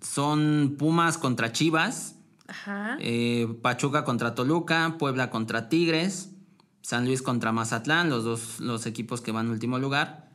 [0.00, 2.14] son Pumas contra Chivas,
[2.46, 2.96] Ajá.
[3.00, 6.30] eh, Pachuca contra Toluca, Puebla contra Tigres,
[6.80, 10.30] San Luis contra Mazatlán, los dos los equipos que van en último lugar.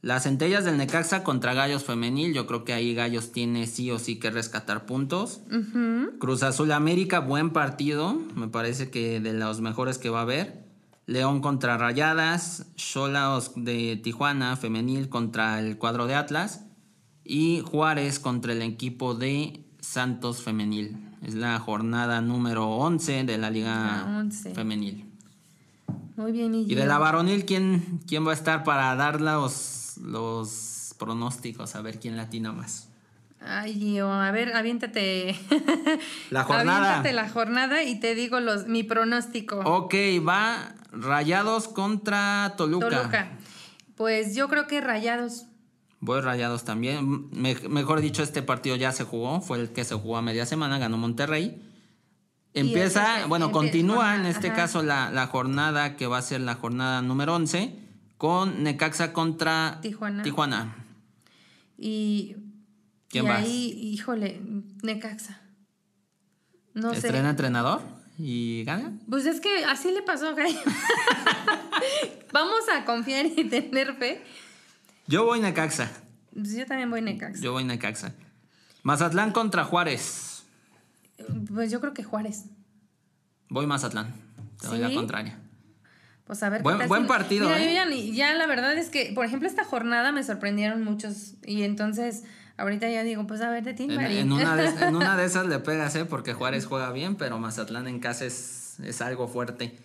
[0.00, 3.98] Las centellas del Necaxa contra Gallos Femenil, yo creo que ahí Gallos tiene sí o
[3.98, 5.40] sí que rescatar puntos.
[6.20, 10.65] Cruz Azul América, buen partido, me parece que de los mejores que va a haber.
[11.06, 16.64] León contra Rayadas, Cholas de Tijuana Femenil contra el cuadro de Atlas
[17.22, 20.98] y Juárez contra el equipo de Santos Femenil.
[21.22, 24.54] Es la jornada número 11 de la Liga La 11.
[24.54, 25.04] Femenil.
[26.16, 29.98] Muy bien, mi Y de la varonil, ¿quién, quién va a estar para dar los,
[29.98, 31.76] los pronósticos?
[31.76, 32.88] A ver quién latina más.
[33.40, 35.36] Ay, Gio, a ver, aviéntate.
[36.30, 36.78] La jornada.
[36.78, 39.60] Aviéntate la jornada y te digo los, mi pronóstico.
[39.60, 39.94] Ok,
[40.26, 42.88] va Rayados contra Toluca.
[42.88, 43.28] Toluca.
[43.96, 45.46] Pues yo creo que rayados.
[46.00, 47.28] Voy Rayados también.
[47.32, 49.40] Me- mejor dicho, este partido ya se jugó.
[49.40, 50.78] Fue el que se jugó a media semana.
[50.78, 51.62] Ganó Monterrey.
[52.52, 54.56] Empieza, ese- bueno, empie- continúa en este ajá.
[54.56, 57.74] caso la, la jornada que va a ser la jornada número 11
[58.18, 60.22] con Necaxa contra Tijuana.
[60.22, 60.76] Tijuana.
[61.78, 62.36] Y,
[63.08, 63.38] ¿Quién y vas?
[63.42, 64.40] ahí, híjole,
[64.82, 65.40] Necaxa.
[66.74, 67.30] No Estrena sé.
[67.30, 67.82] entrenador
[68.18, 68.92] y gana.
[69.08, 70.58] Pues es que así le pasó a Gallo.
[72.32, 74.22] Vamos a confiar y tener fe.
[75.06, 75.90] Yo voy Necaxa.
[76.34, 77.40] Pues yo también voy Necaxa.
[77.42, 78.12] Yo voy Necaxa.
[78.82, 80.44] Mazatlán contra Juárez.
[81.52, 82.44] Pues yo creo que Juárez.
[83.48, 84.12] Voy Mazatlán.
[84.60, 84.94] Te doy la ¿Sí?
[84.94, 85.38] contraria.
[86.24, 86.58] Pues a ver.
[86.60, 88.12] qué Buen- tal buen partido, Mira, ¿eh?
[88.12, 91.34] ya la verdad es que, por ejemplo, esta jornada me sorprendieron muchos.
[91.44, 92.24] Y entonces,
[92.56, 95.24] ahorita ya digo, pues a ver de ti, En, en una de, en una de
[95.24, 96.04] esas le pegas, ¿eh?
[96.04, 99.76] Porque Juárez juega bien, pero Mazatlán en casa es, es algo fuerte.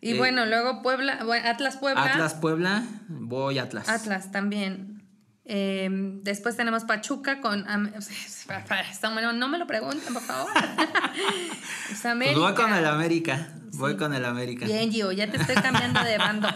[0.00, 2.02] y eh, bueno, luego Puebla, Atlas Puebla.
[2.04, 3.88] Atlas Puebla, voy Atlas.
[3.88, 5.02] Atlas también.
[5.50, 5.88] Eh,
[6.22, 7.64] después tenemos Pachuca con.
[9.14, 10.50] bueno, no me lo pregunten, por favor.
[10.54, 10.58] Es
[11.88, 12.38] Pues América.
[12.38, 13.48] voy con el América.
[13.72, 14.66] Voy con el América.
[14.66, 16.48] Bien, Gio, ya te estoy cambiando de bando.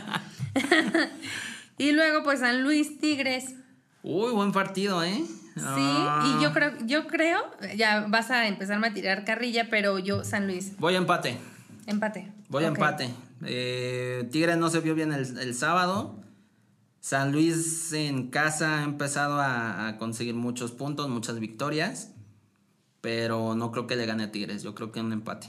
[1.79, 3.55] y luego, pues San Luis Tigres.
[4.03, 5.23] Uy, buen partido, ¿eh?
[5.55, 6.37] Sí, Ah.
[6.39, 7.39] y yo creo, yo creo,
[7.77, 11.37] ya vas a empezarme a tirar carrilla, pero yo, San Luis, Voy a empate.
[11.87, 12.33] empate.
[12.49, 13.11] Voy a empate.
[13.45, 16.17] Eh, Tigres no se vio bien el, el sábado.
[17.01, 22.13] San Luis en casa ha empezado a, a conseguir muchos puntos, muchas victorias.
[23.01, 24.63] Pero no creo que le gane a Tigres.
[24.63, 25.49] Yo creo que un empate.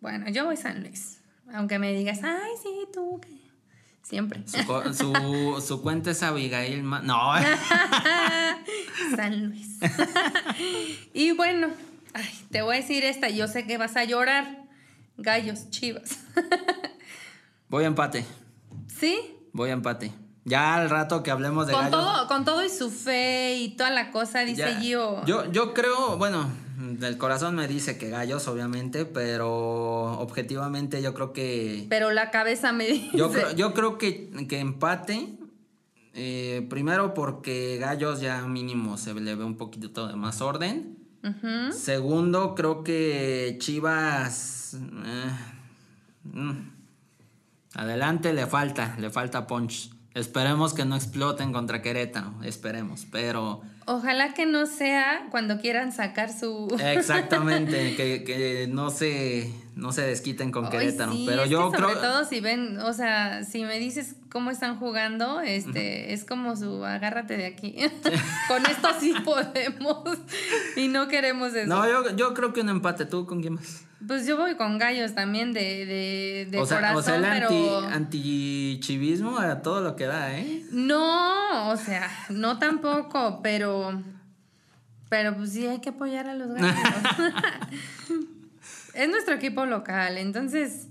[0.00, 1.20] Bueno, yo voy San Luis.
[1.54, 3.28] Aunque me digas, ay, sí, tú, que
[4.02, 4.42] siempre.
[4.46, 4.58] Su,
[4.94, 6.82] su, su cuenta es Abigail.
[6.82, 7.18] Ma- no,
[9.16, 9.78] San Luis.
[11.14, 11.68] y bueno,
[12.14, 14.62] ay, te voy a decir esta, yo sé que vas a llorar.
[15.18, 16.18] Gallos, chivas.
[17.68, 18.24] voy a empate.
[18.98, 19.18] ¿Sí?
[19.52, 20.12] Voy a empate.
[20.44, 22.00] Ya al rato que hablemos de Con gallos.
[22.00, 25.24] todo, con todo y su fe y toda la cosa, dice ya- Gio.
[25.24, 26.48] yo, yo creo, bueno,
[26.98, 31.86] del corazón me dice que gallos, obviamente, pero objetivamente yo creo que.
[31.88, 33.16] Pero la cabeza me dice.
[33.16, 35.28] Yo creo, yo creo que, que empate.
[36.14, 40.98] eh, primero porque Gallos ya mínimo se le ve un poquito de más orden.
[41.72, 44.74] Segundo, creo que Chivas.
[44.74, 45.30] eh,
[46.24, 46.50] mm,
[47.74, 49.90] adelante le falta, le falta punch.
[50.14, 56.32] Esperemos que no exploten contra Querétaro, esperemos, pero Ojalá que no sea cuando quieran sacar
[56.32, 56.68] su.
[56.84, 61.12] exactamente, que, que no se no se desquiten con Querétaro.
[61.12, 62.02] sí, pero yo que sobre creo.
[62.02, 66.84] todo si ven, o sea, si me dices cómo están jugando, este, es como su
[66.84, 67.74] agárrate de aquí.
[68.48, 70.18] con esto sí podemos
[70.76, 71.68] y no queremos eso.
[71.68, 73.06] No, yo, yo creo que un empate.
[73.06, 73.84] ¿Tú con quién más?
[74.06, 77.24] Pues yo voy con gallos también de, de, de o sea, corazón, o sea, el
[77.24, 80.64] anti, pero antichivismo a todo lo que da, ¿eh?
[80.72, 83.71] no, o sea, no tampoco, pero
[85.08, 86.72] pero pues sí hay que apoyar a los gallos.
[88.94, 90.88] es nuestro equipo local, entonces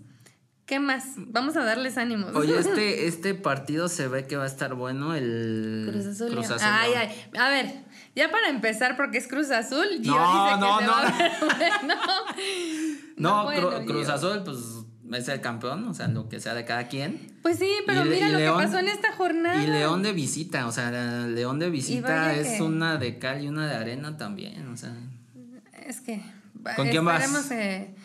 [0.65, 1.04] ¿qué más?
[1.17, 2.36] Vamos a darles ánimos.
[2.36, 6.32] Oye, este, este partido se ve que va a estar bueno el Cruz Azul.
[6.32, 6.50] Cruz.
[6.52, 7.30] Azul ay, ay.
[7.38, 7.84] A ver,
[8.15, 10.91] ya para empezar, porque es Cruz Azul, Gio No, dice que no, se no.
[10.91, 11.32] va a ver
[11.80, 11.94] bueno.
[13.17, 14.10] No, bueno, Cru- Cruz.
[14.10, 14.58] Azul, pues
[15.17, 17.19] es el campeón, o sea, lo que sea de cada quien.
[17.41, 19.63] Pues sí, pero Y mira y lo León- que pasó en esta jornada.
[19.63, 20.91] Y León de visita, o sea,
[21.28, 24.95] León de visita es que- una de cal y una de arena también, o sea.
[25.88, 26.21] Es que.
[26.76, 27.52] ¿Con quién vas?
[27.52, 27.95] eh,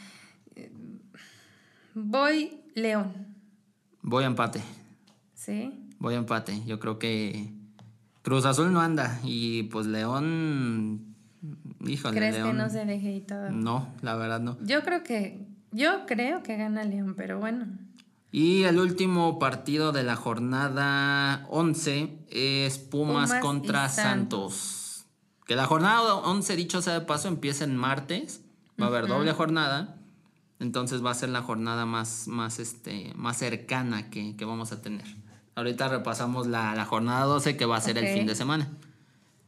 [1.94, 3.12] voy León.
[4.02, 4.60] Voy a empate.
[5.34, 5.72] ¿Sí?
[5.98, 6.62] Voy a empate.
[6.66, 7.50] Yo creo que
[8.22, 11.14] Cruz Azul no anda y pues León...
[11.86, 12.48] Híjole, ¿Crees León.
[12.52, 13.50] que no se deje y todo?
[13.50, 14.56] No, la verdad no.
[14.64, 17.66] Yo creo que, yo creo que gana León, pero bueno.
[18.32, 24.54] Y el último partido de la jornada 11 es Pumas, contra Santos.
[24.54, 25.06] Santos.
[25.46, 28.42] Que la jornada 11, dicho sea de paso, empieza en martes.
[28.80, 29.96] Va a haber doble jornada.
[30.58, 34.82] Entonces va a ser la jornada más, más, este, más cercana que, que vamos a
[34.82, 35.06] tener.
[35.54, 38.70] Ahorita repasamos la, la jornada 12 que va a ser el fin de semana.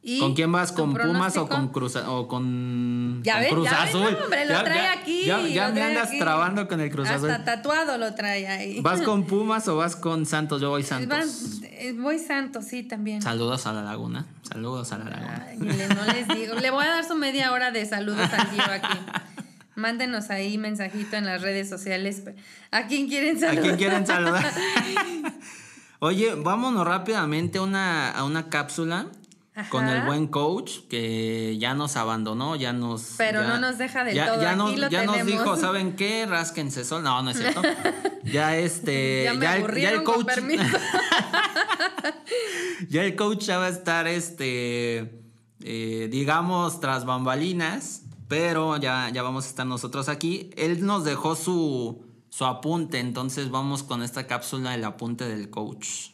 [0.01, 0.71] ¿Y ¿Con quién vas?
[0.71, 4.11] ¿Con Pumas o con Cruz o con, Ya con ves, Cruz ya ves, Azul?
[4.17, 5.25] no, hombre, lo Ya- trae ya- aquí.
[5.53, 6.19] Ya, me andas aquí.
[6.19, 7.29] trabando con el Cruz Azul.
[7.29, 8.79] Hasta tatuado lo trae ahí.
[8.79, 10.61] ¿Vas con Pumas o vas con Santos?
[10.61, 11.09] Yo voy Santos.
[11.09, 13.21] Vas- eh, voy Santos, sí, también.
[13.21, 14.25] Saludos a la laguna.
[14.43, 15.47] Saludos a la laguna.
[15.49, 16.55] Ay, no les digo.
[16.55, 18.97] Le voy a dar su media hora de saludos al Gio aquí.
[19.75, 22.23] Mándenos ahí mensajito en las redes sociales.
[22.71, 23.63] ¿A quién quieren ¿A saludar?
[23.63, 24.45] quién quieren saludar?
[25.99, 29.07] Oye, vámonos rápidamente a una, a una cápsula
[29.55, 29.69] Ajá.
[29.69, 33.15] con el buen coach que ya nos abandonó, ya nos...
[33.17, 35.43] Pero ya- no nos deja del ya, todo, Ya, aquí nos, lo ya nos tenemos.
[35.43, 36.25] dijo, ¿saben qué?
[36.25, 37.03] Rásquense sol.
[37.03, 37.61] No, no es cierto.
[38.23, 39.23] Ya este...
[39.25, 40.37] Ya me el- aburrieron, el con coach...
[42.89, 45.21] ya el coach ya va a estar, este,
[45.63, 50.51] eh, digamos, tras bambalinas, pero ya, ya vamos a estar nosotros aquí.
[50.57, 56.11] Él nos dejó su, su apunte, entonces vamos con esta cápsula, el apunte del coach.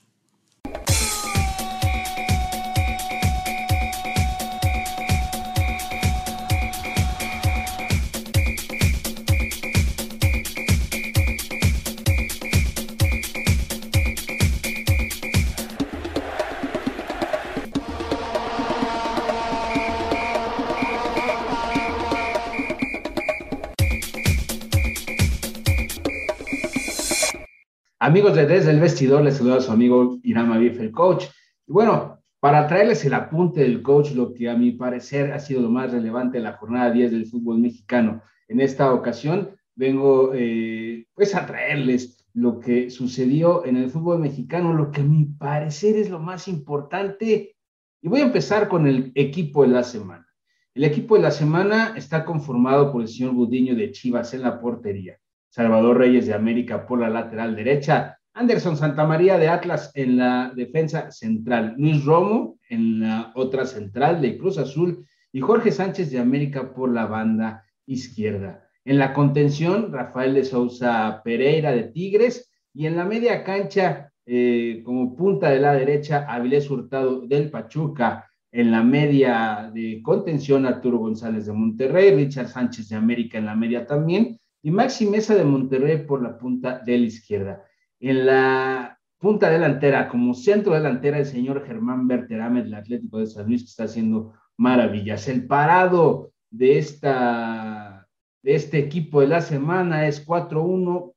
[28.06, 31.26] Amigos de Desde el Vestidor, les saluda a su amigo Irán Mavif, el coach.
[31.66, 35.64] Y bueno, para traerles el apunte del coach, lo que a mi parecer ha sido
[35.64, 38.22] lo más relevante en la jornada 10 del fútbol mexicano.
[38.48, 44.72] En esta ocasión vengo eh, pues a traerles lo que sucedió en el fútbol mexicano,
[44.72, 47.56] lo que a mi parecer es lo más importante.
[48.04, 50.28] Y voy a empezar con el equipo de la semana.
[50.76, 54.62] El equipo de la semana está conformado por el señor Budiño de Chivas en la
[54.62, 55.18] portería.
[55.56, 61.12] Salvador Reyes de América por la lateral derecha, Anderson Santamaría de Atlas en la defensa
[61.12, 66.74] central, Luis Romo en la otra central de Cruz Azul y Jorge Sánchez de América
[66.74, 68.68] por la banda izquierda.
[68.84, 74.82] En la contención, Rafael de Sousa Pereira de Tigres y en la media cancha, eh,
[74.84, 78.30] como punta de la derecha, Avilés Hurtado del Pachuca.
[78.52, 83.56] En la media de contención, Arturo González de Monterrey, Richard Sánchez de América en la
[83.56, 87.64] media también y Maxi Mesa de Monterrey por la punta de la izquierda.
[88.00, 93.46] En la punta delantera, como centro delantera, el señor Germán Berterame del Atlético de San
[93.46, 95.28] Luis, que está haciendo maravillas.
[95.28, 98.08] El parado de, esta,
[98.42, 101.14] de este equipo de la semana es 4-1,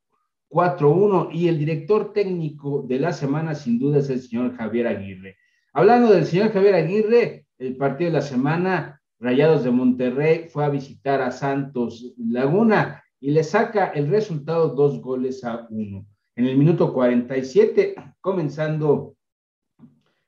[0.51, 5.39] 4-1, y el director técnico de la semana, sin duda, es el señor Javier Aguirre.
[5.73, 10.69] Hablando del señor Javier Aguirre, el partido de la semana, Rayados de Monterrey fue a
[10.69, 16.07] visitar a Santos Laguna y le saca el resultado dos goles a uno.
[16.37, 19.17] En el minuto 47, comenzando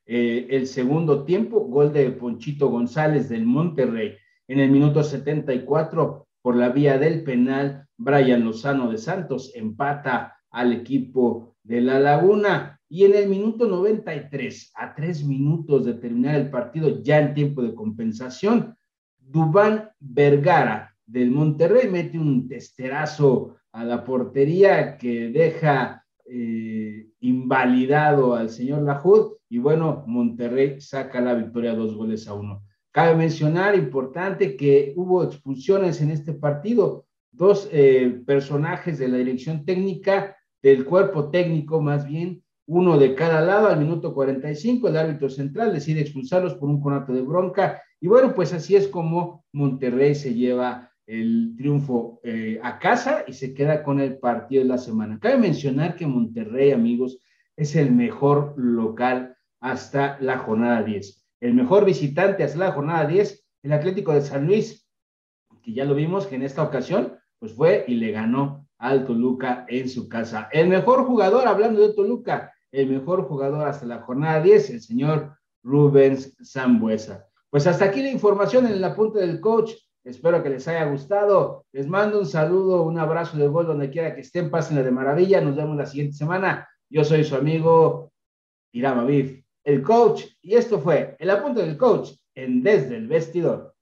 [0.07, 4.17] eh, el segundo tiempo, gol de Ponchito González del Monterrey.
[4.49, 10.73] En el minuto 74, por la vía del penal, Brian Lozano de Santos empata al
[10.73, 12.81] equipo de La Laguna.
[12.89, 17.63] Y en el minuto 93, a tres minutos de terminar el partido, ya en tiempo
[17.63, 18.77] de compensación,
[19.17, 28.49] Dubán Vergara del Monterrey mete un testerazo a la portería que deja eh, invalidado al
[28.49, 29.33] señor Lajud.
[29.49, 32.63] Y bueno, Monterrey saca la victoria dos goles a uno.
[32.93, 39.65] Cabe mencionar, importante, que hubo expulsiones en este partido, dos eh, personajes de la dirección
[39.65, 43.67] técnica, del cuerpo técnico más bien, uno de cada lado.
[43.67, 47.83] Al minuto 45, el árbitro central decide expulsarlos por un conato de bronca.
[48.01, 53.33] Y bueno, pues así es como Monterrey se lleva el triunfo eh, a casa y
[53.33, 55.19] se queda con el partido de la semana.
[55.21, 57.23] Cabe mencionar que Monterrey, amigos,
[57.57, 61.27] es el mejor local hasta la jornada 10.
[61.41, 64.89] El mejor visitante hasta la jornada 10, el Atlético de San Luis,
[65.63, 69.67] que ya lo vimos que en esta ocasión, pues fue y le ganó al Toluca
[69.69, 70.49] en su casa.
[70.53, 75.37] El mejor jugador, hablando de Toluca, el mejor jugador hasta la jornada 10, el señor
[75.63, 77.27] Rubens Zambuesa.
[77.51, 79.73] Pues hasta aquí la información en el apunte del coach.
[80.05, 81.65] Espero que les haya gustado.
[81.73, 84.51] Les mando un saludo, un abrazo de gol donde quiera que estén.
[84.51, 85.41] Pásenla de maravilla.
[85.41, 86.69] Nos vemos la siguiente semana.
[86.89, 88.11] Yo soy su amigo
[88.73, 93.75] Irán Aviv, el coach, y esto fue el apunte del coach en Desde el Vestidor.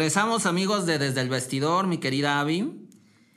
[0.00, 2.88] Regresamos amigos de Desde el Vestidor, mi querida Abby.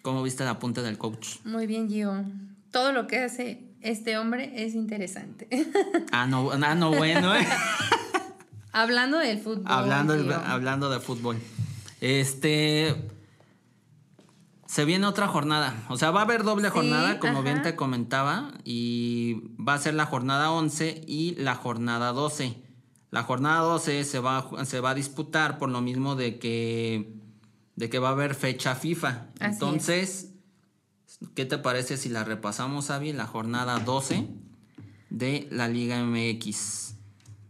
[0.02, 1.40] ¿Cómo viste la punta del coach?
[1.44, 2.24] Muy bien, Gio.
[2.72, 5.50] Todo lo que hace este hombre es interesante.
[6.14, 7.46] Ah, no, ah, no bueno, ¿eh?
[8.72, 9.66] hablando del fútbol.
[9.66, 10.14] Hablando,
[10.46, 11.38] hablando de fútbol.
[12.00, 12.96] Este.
[14.66, 15.84] Se viene otra jornada.
[15.90, 18.54] O sea, va a haber doble jornada, como bien te comentaba.
[18.64, 22.63] Y va a ser la jornada 11 y la jornada 12.
[23.14, 27.14] La jornada 12 se va, se va a disputar por lo mismo de que,
[27.76, 29.28] de que va a haber fecha FIFA.
[29.40, 30.32] Entonces,
[31.36, 33.14] ¿qué te parece si la repasamos, Avi?
[33.14, 34.30] La jornada 12
[35.12, 36.96] de la Liga MX.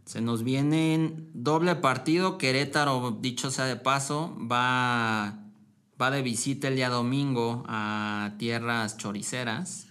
[0.04, 2.38] Se nos viene doble partido.
[2.38, 5.46] Querétaro, dicho sea de paso, va,
[6.00, 9.88] va de visita el día domingo a tierras choriceras.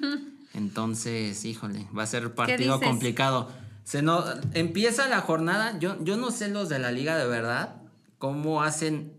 [0.54, 3.59] Entonces, híjole, va a ser partido complicado.
[3.84, 4.24] Se no,
[4.54, 7.76] empieza la jornada, yo, yo no sé los de la liga de verdad,
[8.18, 9.12] cómo hacen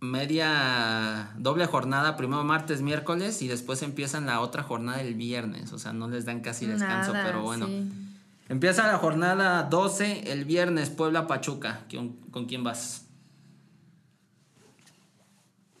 [0.00, 5.78] media doble jornada, primero martes, miércoles y después empiezan la otra jornada el viernes, o
[5.78, 7.68] sea, no les dan casi descanso, pero bueno.
[8.48, 11.80] Empieza la jornada 12 el viernes, Puebla Pachuca.
[12.30, 13.06] ¿Con, quién vas?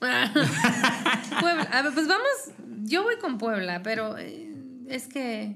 [0.00, 1.68] Puebla.
[1.72, 2.28] A ver, pues vamos,
[2.84, 4.54] yo voy con Puebla, pero eh,
[4.88, 5.54] es que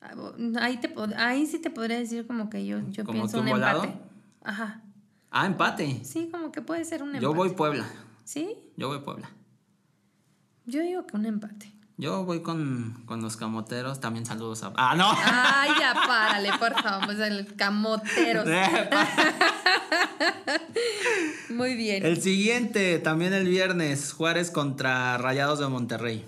[0.00, 3.92] Ahí, te, ahí sí te podría decir como que yo, yo pienso un empate.
[4.42, 4.82] Ajá.
[5.30, 6.04] Ah, empate.
[6.04, 7.22] Sí, como que puede ser un empate.
[7.22, 7.84] Yo voy Puebla.
[8.24, 8.56] ¿Sí?
[8.76, 9.30] Yo voy Puebla.
[10.66, 11.72] Yo digo que un empate.
[11.96, 14.00] Yo voy con, los camoteros.
[14.00, 14.72] También saludos a.
[14.76, 15.10] ¡Ah, no!
[15.10, 17.06] ¡Ay, ya párale, por favor!
[17.06, 18.46] Pues el camoteros.
[21.50, 22.06] Muy bien.
[22.06, 26.24] El siguiente, también el viernes, Juárez contra Rayados de Monterrey.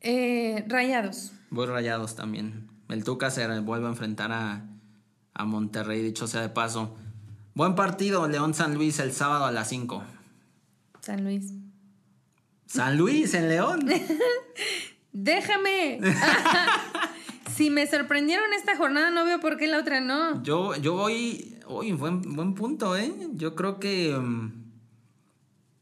[0.00, 1.35] Eh, rayados.
[1.50, 2.68] Voy rayados también.
[2.88, 4.64] El Tuca se vuelve a enfrentar a,
[5.44, 6.96] Monterrey, dicho sea de paso.
[7.54, 10.02] Buen partido, León San Luis el sábado a las 5.
[11.00, 11.52] San Luis.
[12.66, 13.80] San Luis en León.
[15.12, 16.00] Déjame.
[17.54, 20.42] si me sorprendieron esta jornada, no veo por qué la otra no.
[20.42, 21.58] Yo, yo voy.
[21.68, 23.12] Uy, buen, buen punto, ¿eh?
[23.34, 24.16] Yo creo que.
[24.16, 24.52] Mm,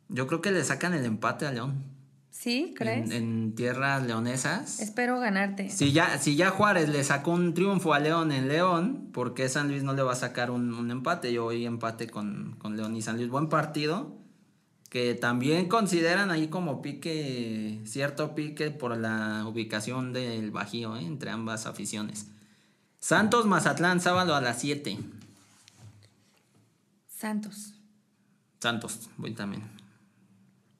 [0.09, 1.94] yo creo que le sacan el empate a León.
[2.35, 2.75] ¿Sí?
[2.77, 3.13] ¿Crees?
[3.13, 4.81] En, tierras leonesas.
[4.81, 5.71] Espero ganarte.
[5.71, 9.49] Si ya, si ya Juárez le sacó un triunfo a León en León, ¿por qué
[9.49, 11.33] San Luis no le va a sacar un, empate?
[11.33, 13.31] Yo voy empate con, León y San Luis.
[13.31, 14.19] Buen partido.
[14.91, 21.05] Que también consideran ahí como pique, cierto pique por la ubicación del Bajío, ¿eh?
[21.05, 22.29] entre ambas aficiones.
[22.99, 24.99] Santos Mazatlán, sábado a las 7.
[27.09, 27.75] Santos.
[28.61, 29.84] Santos, voy también.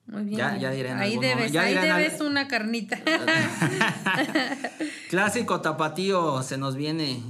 [0.07, 0.39] Muy bien.
[0.39, 3.01] Ya, ya diré ahí debes, ahí debes una carnita.
[5.11, 7.23] clásico tapatío se nos viene.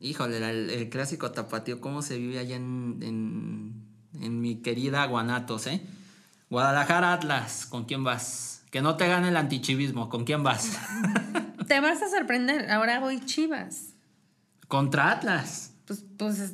[0.00, 3.74] Híjole, el, clásico tapatío, ¿cómo se vive allá en,
[4.20, 5.82] en, mi querida Guanatos, eh?
[6.50, 8.64] Guadalajara Atlas, ¿con quién vas?
[8.70, 10.76] Que no te gane el antichivismo, ¿con quién vas?
[11.68, 13.90] te vas a sorprender, ahora voy Chivas.
[14.66, 15.72] ¿Contra Atlas?
[15.86, 16.52] Pues, pues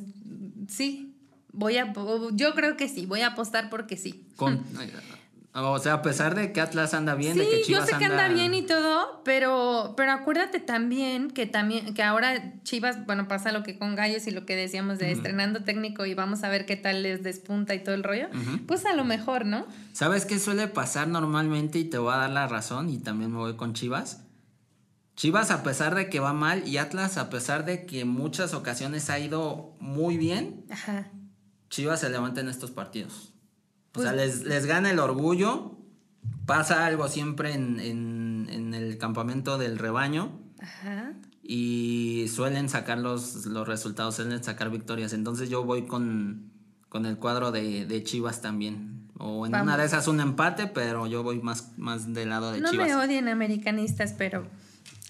[0.67, 1.15] sí,
[1.51, 1.93] voy a,
[2.33, 4.27] yo creo que sí, voy a apostar porque sí.
[4.35, 4.63] Con,
[5.61, 8.05] O sea, a pesar de que Atlas anda bien, de que Chivas yo sé que
[8.05, 8.27] anda...
[8.29, 13.63] bien y todo, pero, pero acuérdate también que también que ahora Chivas, bueno, pasa lo
[13.63, 16.75] que con Gallos y lo que decíamos de estrenando técnico y vamos a ver qué
[16.75, 18.27] tal les despunta y todo el rollo.
[18.67, 19.65] Pues a lo mejor, ¿no?
[19.93, 23.37] ¿Sabes qué suele pasar normalmente y te voy a dar la razón y también me
[23.37, 24.23] voy con Chivas?
[25.15, 29.09] Chivas a pesar de que va mal y Atlas a pesar de que muchas ocasiones
[29.09, 30.65] ha ido muy bien,
[31.69, 33.33] Chivas se levanta en estos partidos
[33.95, 35.77] o sea, pues les, gana el orgullo.
[36.45, 40.39] Pasa algo siempre en, el campamento del rebaño.
[40.59, 41.13] Ajá.
[41.43, 45.13] Y suelen sacar los, los, resultados, suelen sacar victorias.
[45.13, 46.51] Entonces yo voy con,
[46.93, 49.07] el cuadro de, Chivas también.
[49.17, 52.59] O en una de esas un empate, pero yo voy más, más del lado de
[52.59, 52.73] Chivas.
[52.73, 54.47] No me odien americanistas, pero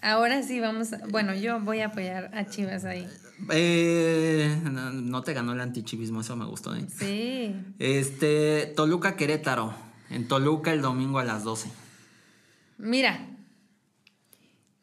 [0.02, 0.90] ahora sí vamos.
[1.10, 3.08] bueno, yo voy a apoyar a Chivas ahí.
[3.52, 6.76] Eh, no, te ganó el antichivismo, eso me gustó.
[6.76, 6.86] ¿eh?
[6.90, 7.56] Sí.
[7.80, 9.74] Este, Toluca Querétaro.
[10.10, 11.70] En Toluca el domingo a las 12.
[12.78, 13.28] Mira,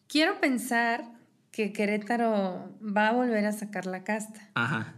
[0.06, 1.04] quiero pensar
[1.50, 4.50] que Querétaro va a volver a sacar la casta.
[4.54, 4.94] Ajá.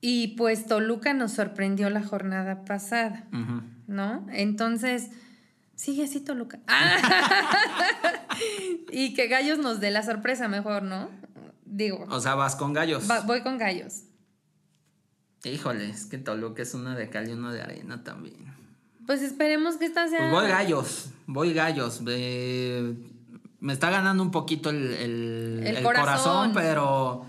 [0.00, 3.62] Y pues Toluca nos sorprendió la jornada pasada, ujú.
[3.86, 4.26] ¿no?
[4.32, 5.10] Entonces,
[5.76, 6.58] sigue así Toluca.
[8.92, 11.10] y que Gallos nos dé la sorpresa mejor, ¿no?
[11.70, 13.08] Digo, O sea, vas con gallos.
[13.10, 14.02] va- voy con Gallos.
[15.44, 18.52] Híjole, es que Toluca es una de cal y una de arena también.
[19.06, 20.18] Pues esperemos que esta sea...
[20.18, 22.02] Pues voy gallos, voy gallos.
[22.08, 22.94] eh,
[23.60, 26.50] me está ganando un poquito el, el- El el corazón.
[26.50, 26.52] corazón.
[26.54, 27.26] pero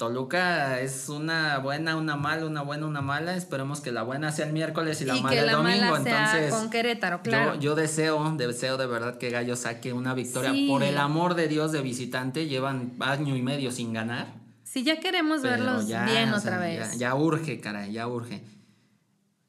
[0.00, 3.36] Toluca es una buena, una mala, una buena, una mala.
[3.36, 5.90] Esperemos que la buena sea el miércoles y la y mala que el domingo.
[5.90, 7.56] mala sea Entonces, con Querétaro, claro.
[7.56, 10.52] yo, yo deseo, deseo de verdad que Gallos saque una victoria.
[10.52, 10.68] Sí.
[10.70, 14.28] Por el amor de Dios de visitante, llevan año y medio sin ganar.
[14.64, 16.92] Si ya queremos Pero verlos ya, bien otra sea, vez.
[16.92, 18.42] Ya, ya urge, caray, ya urge.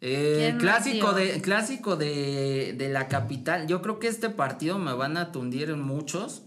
[0.02, 3.68] Eh, ¿Quién más clásico de, clásico de, de la capital.
[3.68, 6.44] Yo creo que este partido me van a tundir muchos.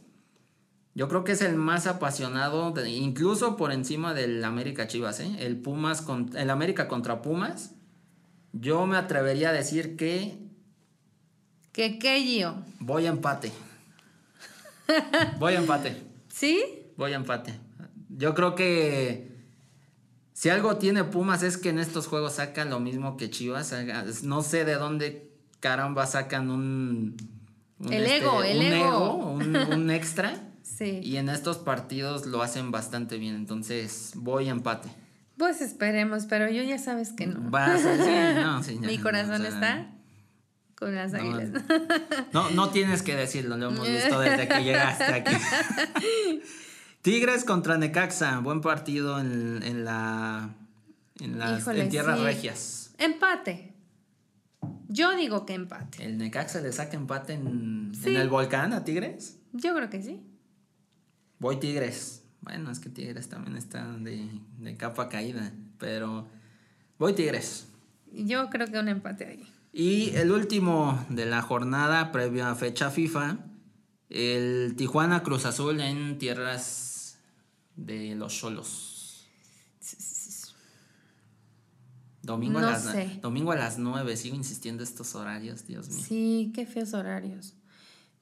[0.94, 5.36] Yo creo que es el más apasionado, de- incluso por encima del América Chivas, ¿eh?
[5.40, 7.72] El Pumas con, el América contra Pumas.
[8.52, 10.38] Yo me atrevería a decir que
[11.72, 12.54] ¿Qué qué, Gio?
[12.78, 13.50] voy a empate.
[15.38, 15.96] voy a empate.
[16.28, 16.62] ¿Sí?
[16.96, 17.54] Voy a empate.
[18.08, 19.32] Yo creo que
[20.32, 23.74] si algo tiene Pumas es que en estos juegos sacan lo mismo que Chivas.
[24.22, 27.16] No sé de dónde caramba sacan un.
[27.80, 29.14] un El ego, el un ego.
[29.26, 30.50] un, un extra.
[30.64, 31.00] Sí.
[31.04, 33.36] Y en estos partidos lo hacen bastante bien.
[33.36, 34.88] Entonces voy a empate.
[35.36, 37.50] Pues esperemos, pero yo ya sabes que no.
[37.50, 37.86] Vas, sí,
[38.42, 39.90] no, sí, ya, Mi corazón o sea, está
[40.74, 41.62] con las no, águilas.
[42.32, 45.36] No, no tienes que decirlo, lo hemos visto desde que llegaste aquí.
[47.02, 50.54] Tigres contra Necaxa, buen partido en, en la
[51.20, 52.24] en las Híjole, en tierras sí.
[52.24, 52.94] regias.
[52.98, 53.74] Empate.
[54.88, 56.04] Yo digo que empate.
[56.04, 58.10] El Necaxa le saca empate en, Sí.
[58.10, 59.38] en el volcán a Tigres.
[59.52, 60.22] Yo creo que sí.
[61.38, 62.22] Voy Tigres.
[62.40, 64.28] Bueno, es que Tigres también está de,
[64.58, 66.26] de capa caída, pero
[66.98, 67.68] voy Tigres.
[68.12, 69.50] Yo creo que un empate ahí.
[69.72, 73.38] Y el último de la jornada previo a fecha FIFA,
[74.10, 77.18] el Tijuana Cruz Azul en tierras
[77.74, 79.26] de los Cholos.
[82.22, 83.18] Domingo, No a las, sé.
[83.20, 86.04] domingo a las 9, sigo insistiendo estos horarios, Dios mío.
[86.08, 87.54] Sí, qué feos horarios.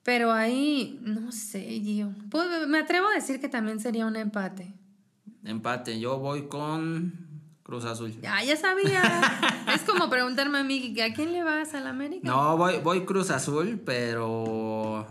[0.03, 2.13] Pero ahí, no sé, Gio.
[2.31, 4.75] Pues, me atrevo a decir que también sería un empate.
[5.45, 7.13] Empate, yo voy con
[7.63, 8.15] Cruz Azul.
[8.27, 9.03] Ah, ya sabía.
[9.75, 11.75] es como preguntarme a mí, ¿a quién le vas?
[11.75, 12.29] ¿A la América?
[12.29, 15.07] No, voy, voy Cruz Azul, pero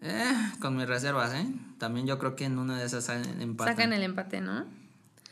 [0.00, 1.46] eh, con mis reservas, ¿eh?
[1.78, 3.74] También yo creo que en una de esas salen empatan.
[3.74, 4.64] Sacan el empate, ¿no?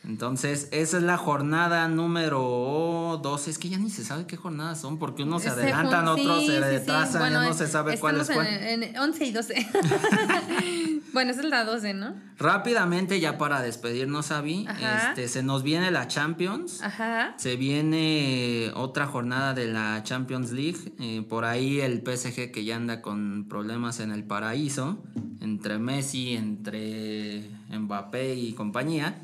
[0.04, 3.50] Entonces, esa es la jornada número 12.
[3.50, 6.40] Es que ya ni se sabe qué jornadas son, porque unos se Se adelantan, otros
[6.40, 6.60] sí, se sí, sí.
[6.64, 8.62] retrasan, Bueno, ya no se sabe cuál es estamos cuál.
[8.62, 9.66] en, en 11 y 12.
[11.12, 12.14] bueno, esa es la 12, ¿no?
[12.38, 14.66] Rápidamente, ya para despedirnos, Avi,
[15.08, 16.82] este, se nos viene la Champions.
[16.82, 17.34] Ajá.
[17.36, 20.94] Se viene otra jornada de la Champions League.
[21.00, 25.02] eh, por ahí el PSG que ya anda con problemas en el paraíso.
[25.40, 29.16] Entre Messi, entre Mbappé y compañía.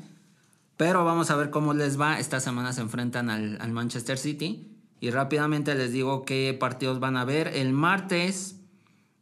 [0.77, 2.19] Pero vamos a ver cómo les va.
[2.19, 4.71] Esta semana se enfrentan al, al Manchester City.
[4.99, 7.47] Y rápidamente les digo qué partidos van a ver.
[7.47, 8.55] El martes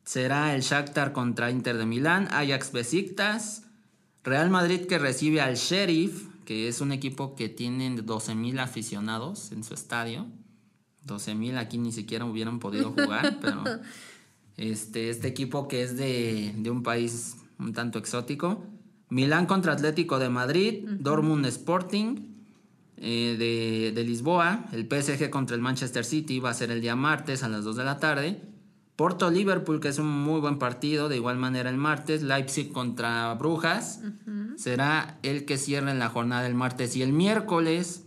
[0.03, 3.63] será el Shakhtar contra Inter de Milán, Ajax Besiktas,
[4.23, 9.63] Real Madrid que recibe al Sheriff, que es un equipo que tiene 12.000 aficionados en
[9.63, 10.27] su estadio.
[11.07, 13.63] 12.000 aquí ni siquiera hubieran podido jugar, pero
[14.57, 18.63] este, este equipo que es de, de un país un tanto exótico.
[19.13, 22.15] Milán contra Atlético de Madrid, Dortmund Sporting
[22.97, 26.95] eh, de, de Lisboa, el PSG contra el Manchester City va a ser el día
[26.95, 28.41] martes a las 2 de la tarde.
[28.95, 32.23] Porto Liverpool, que es un muy buen partido, de igual manera el martes.
[32.23, 34.01] Leipzig contra Brujas
[34.55, 36.95] será el que cierra en la jornada del martes.
[36.95, 38.05] Y el miércoles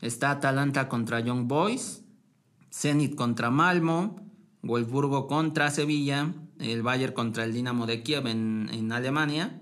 [0.00, 2.04] está Atalanta contra Young Boys,
[2.72, 4.16] Zenit contra Malmo,
[4.62, 9.60] Wolfsburgo contra Sevilla, el Bayern contra el Dinamo de Kiev en, en Alemania.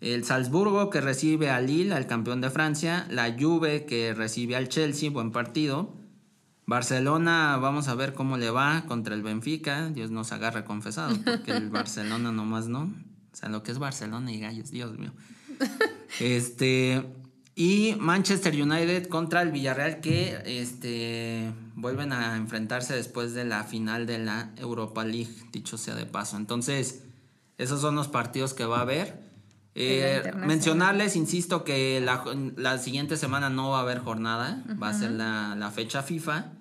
[0.00, 3.06] El Salzburgo que recibe al Lille, al campeón de Francia.
[3.10, 5.96] La Juve que recibe al Chelsea, buen partido.
[6.66, 9.88] Barcelona, vamos a ver cómo le va contra el Benfica.
[9.88, 12.94] Dios nos agarre confesados, porque el Barcelona nomás no.
[13.32, 15.12] O sea, lo que es Barcelona y Gallos, Dios mío.
[16.20, 17.04] Este.
[17.54, 24.06] Y Manchester United contra el Villarreal que este, vuelven a enfrentarse después de la final
[24.06, 26.36] de la Europa League, dicho sea de paso.
[26.36, 27.02] Entonces,
[27.56, 29.27] esos son los partidos que va a haber.
[29.74, 32.24] Eh, mencionarles, insisto, que la,
[32.56, 36.52] la siguiente semana no va a haber jornada, va a ser la, la fecha FIFA.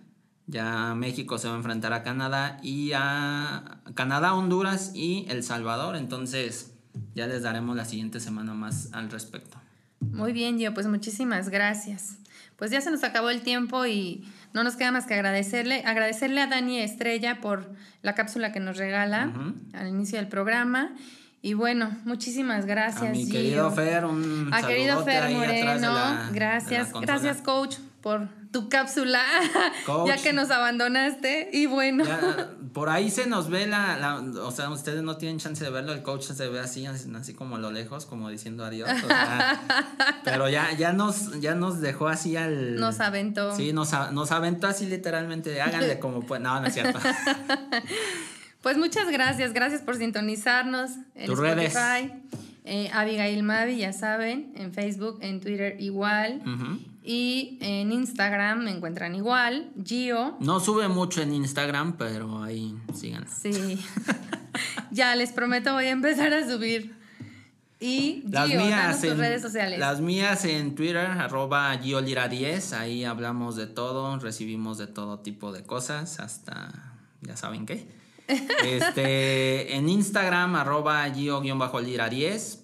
[0.46, 5.96] Ya México se va a enfrentar a Canadá y a Canadá, Honduras y El Salvador.
[5.96, 6.74] Entonces,
[7.16, 9.58] ya les daremos la siguiente semana más al respecto.
[10.00, 12.18] Muy bien, Gio, pues muchísimas gracias.
[12.56, 16.42] Pues ya se nos acabó el tiempo y no nos queda más que agradecerle, agradecerle
[16.42, 17.70] a Dani Estrella por
[18.02, 19.32] la cápsula que nos regala
[19.74, 20.96] al inicio del programa.
[21.42, 23.10] Y bueno, muchísimas gracias.
[23.10, 25.94] A mi querido Fer, un A querido Fer Moreno,
[26.32, 26.92] gracias.
[26.94, 29.22] Gracias, coach, por tu cápsula,
[30.08, 31.50] ya que nos abandonaste.
[31.54, 32.06] Y bueno.
[32.74, 36.02] por ahí se nos ve la, O sea, ustedes no tienen chance de verlo, el
[36.02, 38.90] coach se ve así, así como a lo lejos, como diciendo adiós.
[40.24, 42.78] pero ya, ya, nos, ya nos dejó así al.
[42.78, 43.56] Nos aventó.
[43.56, 45.62] Sí, nos, nos aventó así literalmente.
[45.62, 46.42] Háganle como pues.
[46.42, 47.00] No, no es cierto.
[48.62, 52.14] pues muchas gracias, gracias por sintonizarnos en Spotify.
[52.70, 56.42] Eh, Abigail Mavi, ya saben, en Facebook, en Twitter igual.
[57.02, 60.36] Y en Instagram me encuentran igual, Gio.
[60.42, 63.26] No sube mucho en Instagram, pero ahí sigan.
[63.30, 63.80] Sí.
[64.92, 66.98] ya les prometo voy a empezar a subir.
[67.80, 69.80] Y las mías en redes sociales.
[69.80, 75.64] Las mías en Twitter, arroba GioLira10, ahí hablamos de todo, recibimos de todo tipo de
[75.64, 77.88] cosas, hasta ya saben qué.
[78.28, 82.60] Este, en Instagram, arroba Gio-Lira10.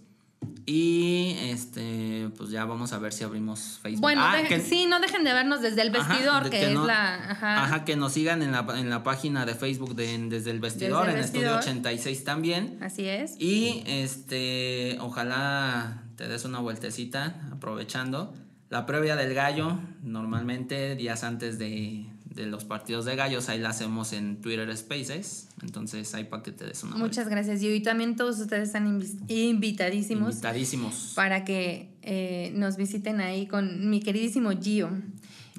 [0.66, 4.02] Y este, pues ya vamos a ver si abrimos Facebook.
[4.02, 7.32] Bueno, ah, sí, no dejen de vernos desde el vestidor, que, es la.
[7.32, 7.84] Ajá.
[7.84, 11.18] que nos sigan en la, en la página de Facebook de Desde el Vestidor, en
[11.18, 12.78] Estudio 86 también.
[12.82, 13.36] Así es.
[13.40, 18.34] Y este, ojalá te des una vueltecita, aprovechando.
[18.70, 23.70] La previa del gallo, normalmente días antes de, de los partidos de gallos, ahí la
[23.70, 27.82] hacemos en Twitter Spaces, entonces ahí para que te des una Muchas gracias, Gio, y
[27.82, 28.88] también todos ustedes están
[29.28, 30.32] invitadísimos.
[30.32, 31.14] Invitadísimos.
[31.16, 34.90] Para que eh, nos visiten ahí con mi queridísimo Gio.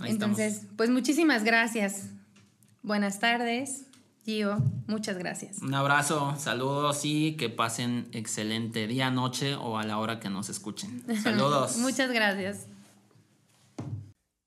[0.05, 2.09] entonces, pues muchísimas gracias.
[2.83, 3.87] Buenas tardes.
[4.25, 5.59] Gio, muchas gracias.
[5.59, 10.49] Un abrazo, saludos y que pasen excelente día, noche o a la hora que nos
[10.49, 11.05] escuchen.
[11.23, 11.77] Saludos.
[11.77, 12.67] muchas gracias.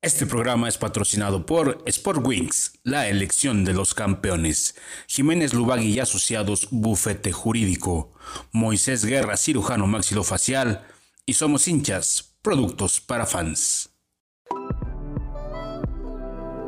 [0.00, 4.76] Este programa es patrocinado por Sport Wings, la elección de los campeones.
[5.08, 8.12] Jiménez Lubagui y Asociados, Bufete Jurídico.
[8.52, 10.86] Moisés Guerra, cirujano maxilofacial.
[11.26, 13.90] Y somos hinchas, productos para fans.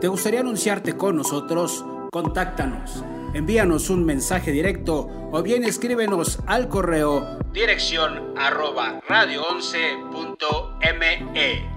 [0.01, 1.85] ¿Te gustaría anunciarte con nosotros?
[2.11, 3.05] Contáctanos.
[3.33, 11.70] Envíanos un mensaje directo o bien escríbenos al correo dirección arroba radio11.me.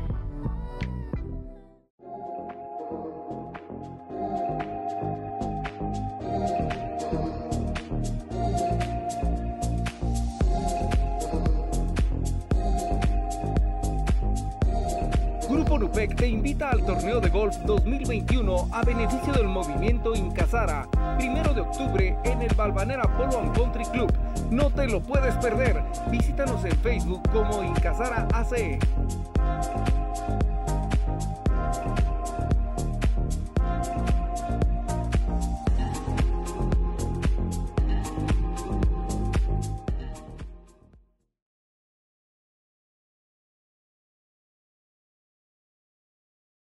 [15.80, 21.62] Nupec te invita al torneo de golf 2021 a beneficio del movimiento Incasara, primero de
[21.62, 24.14] octubre en el Balvanera Polo and Country Club.
[24.52, 25.84] No te lo puedes perder.
[26.12, 28.80] Visítanos en Facebook como Incasara ACE.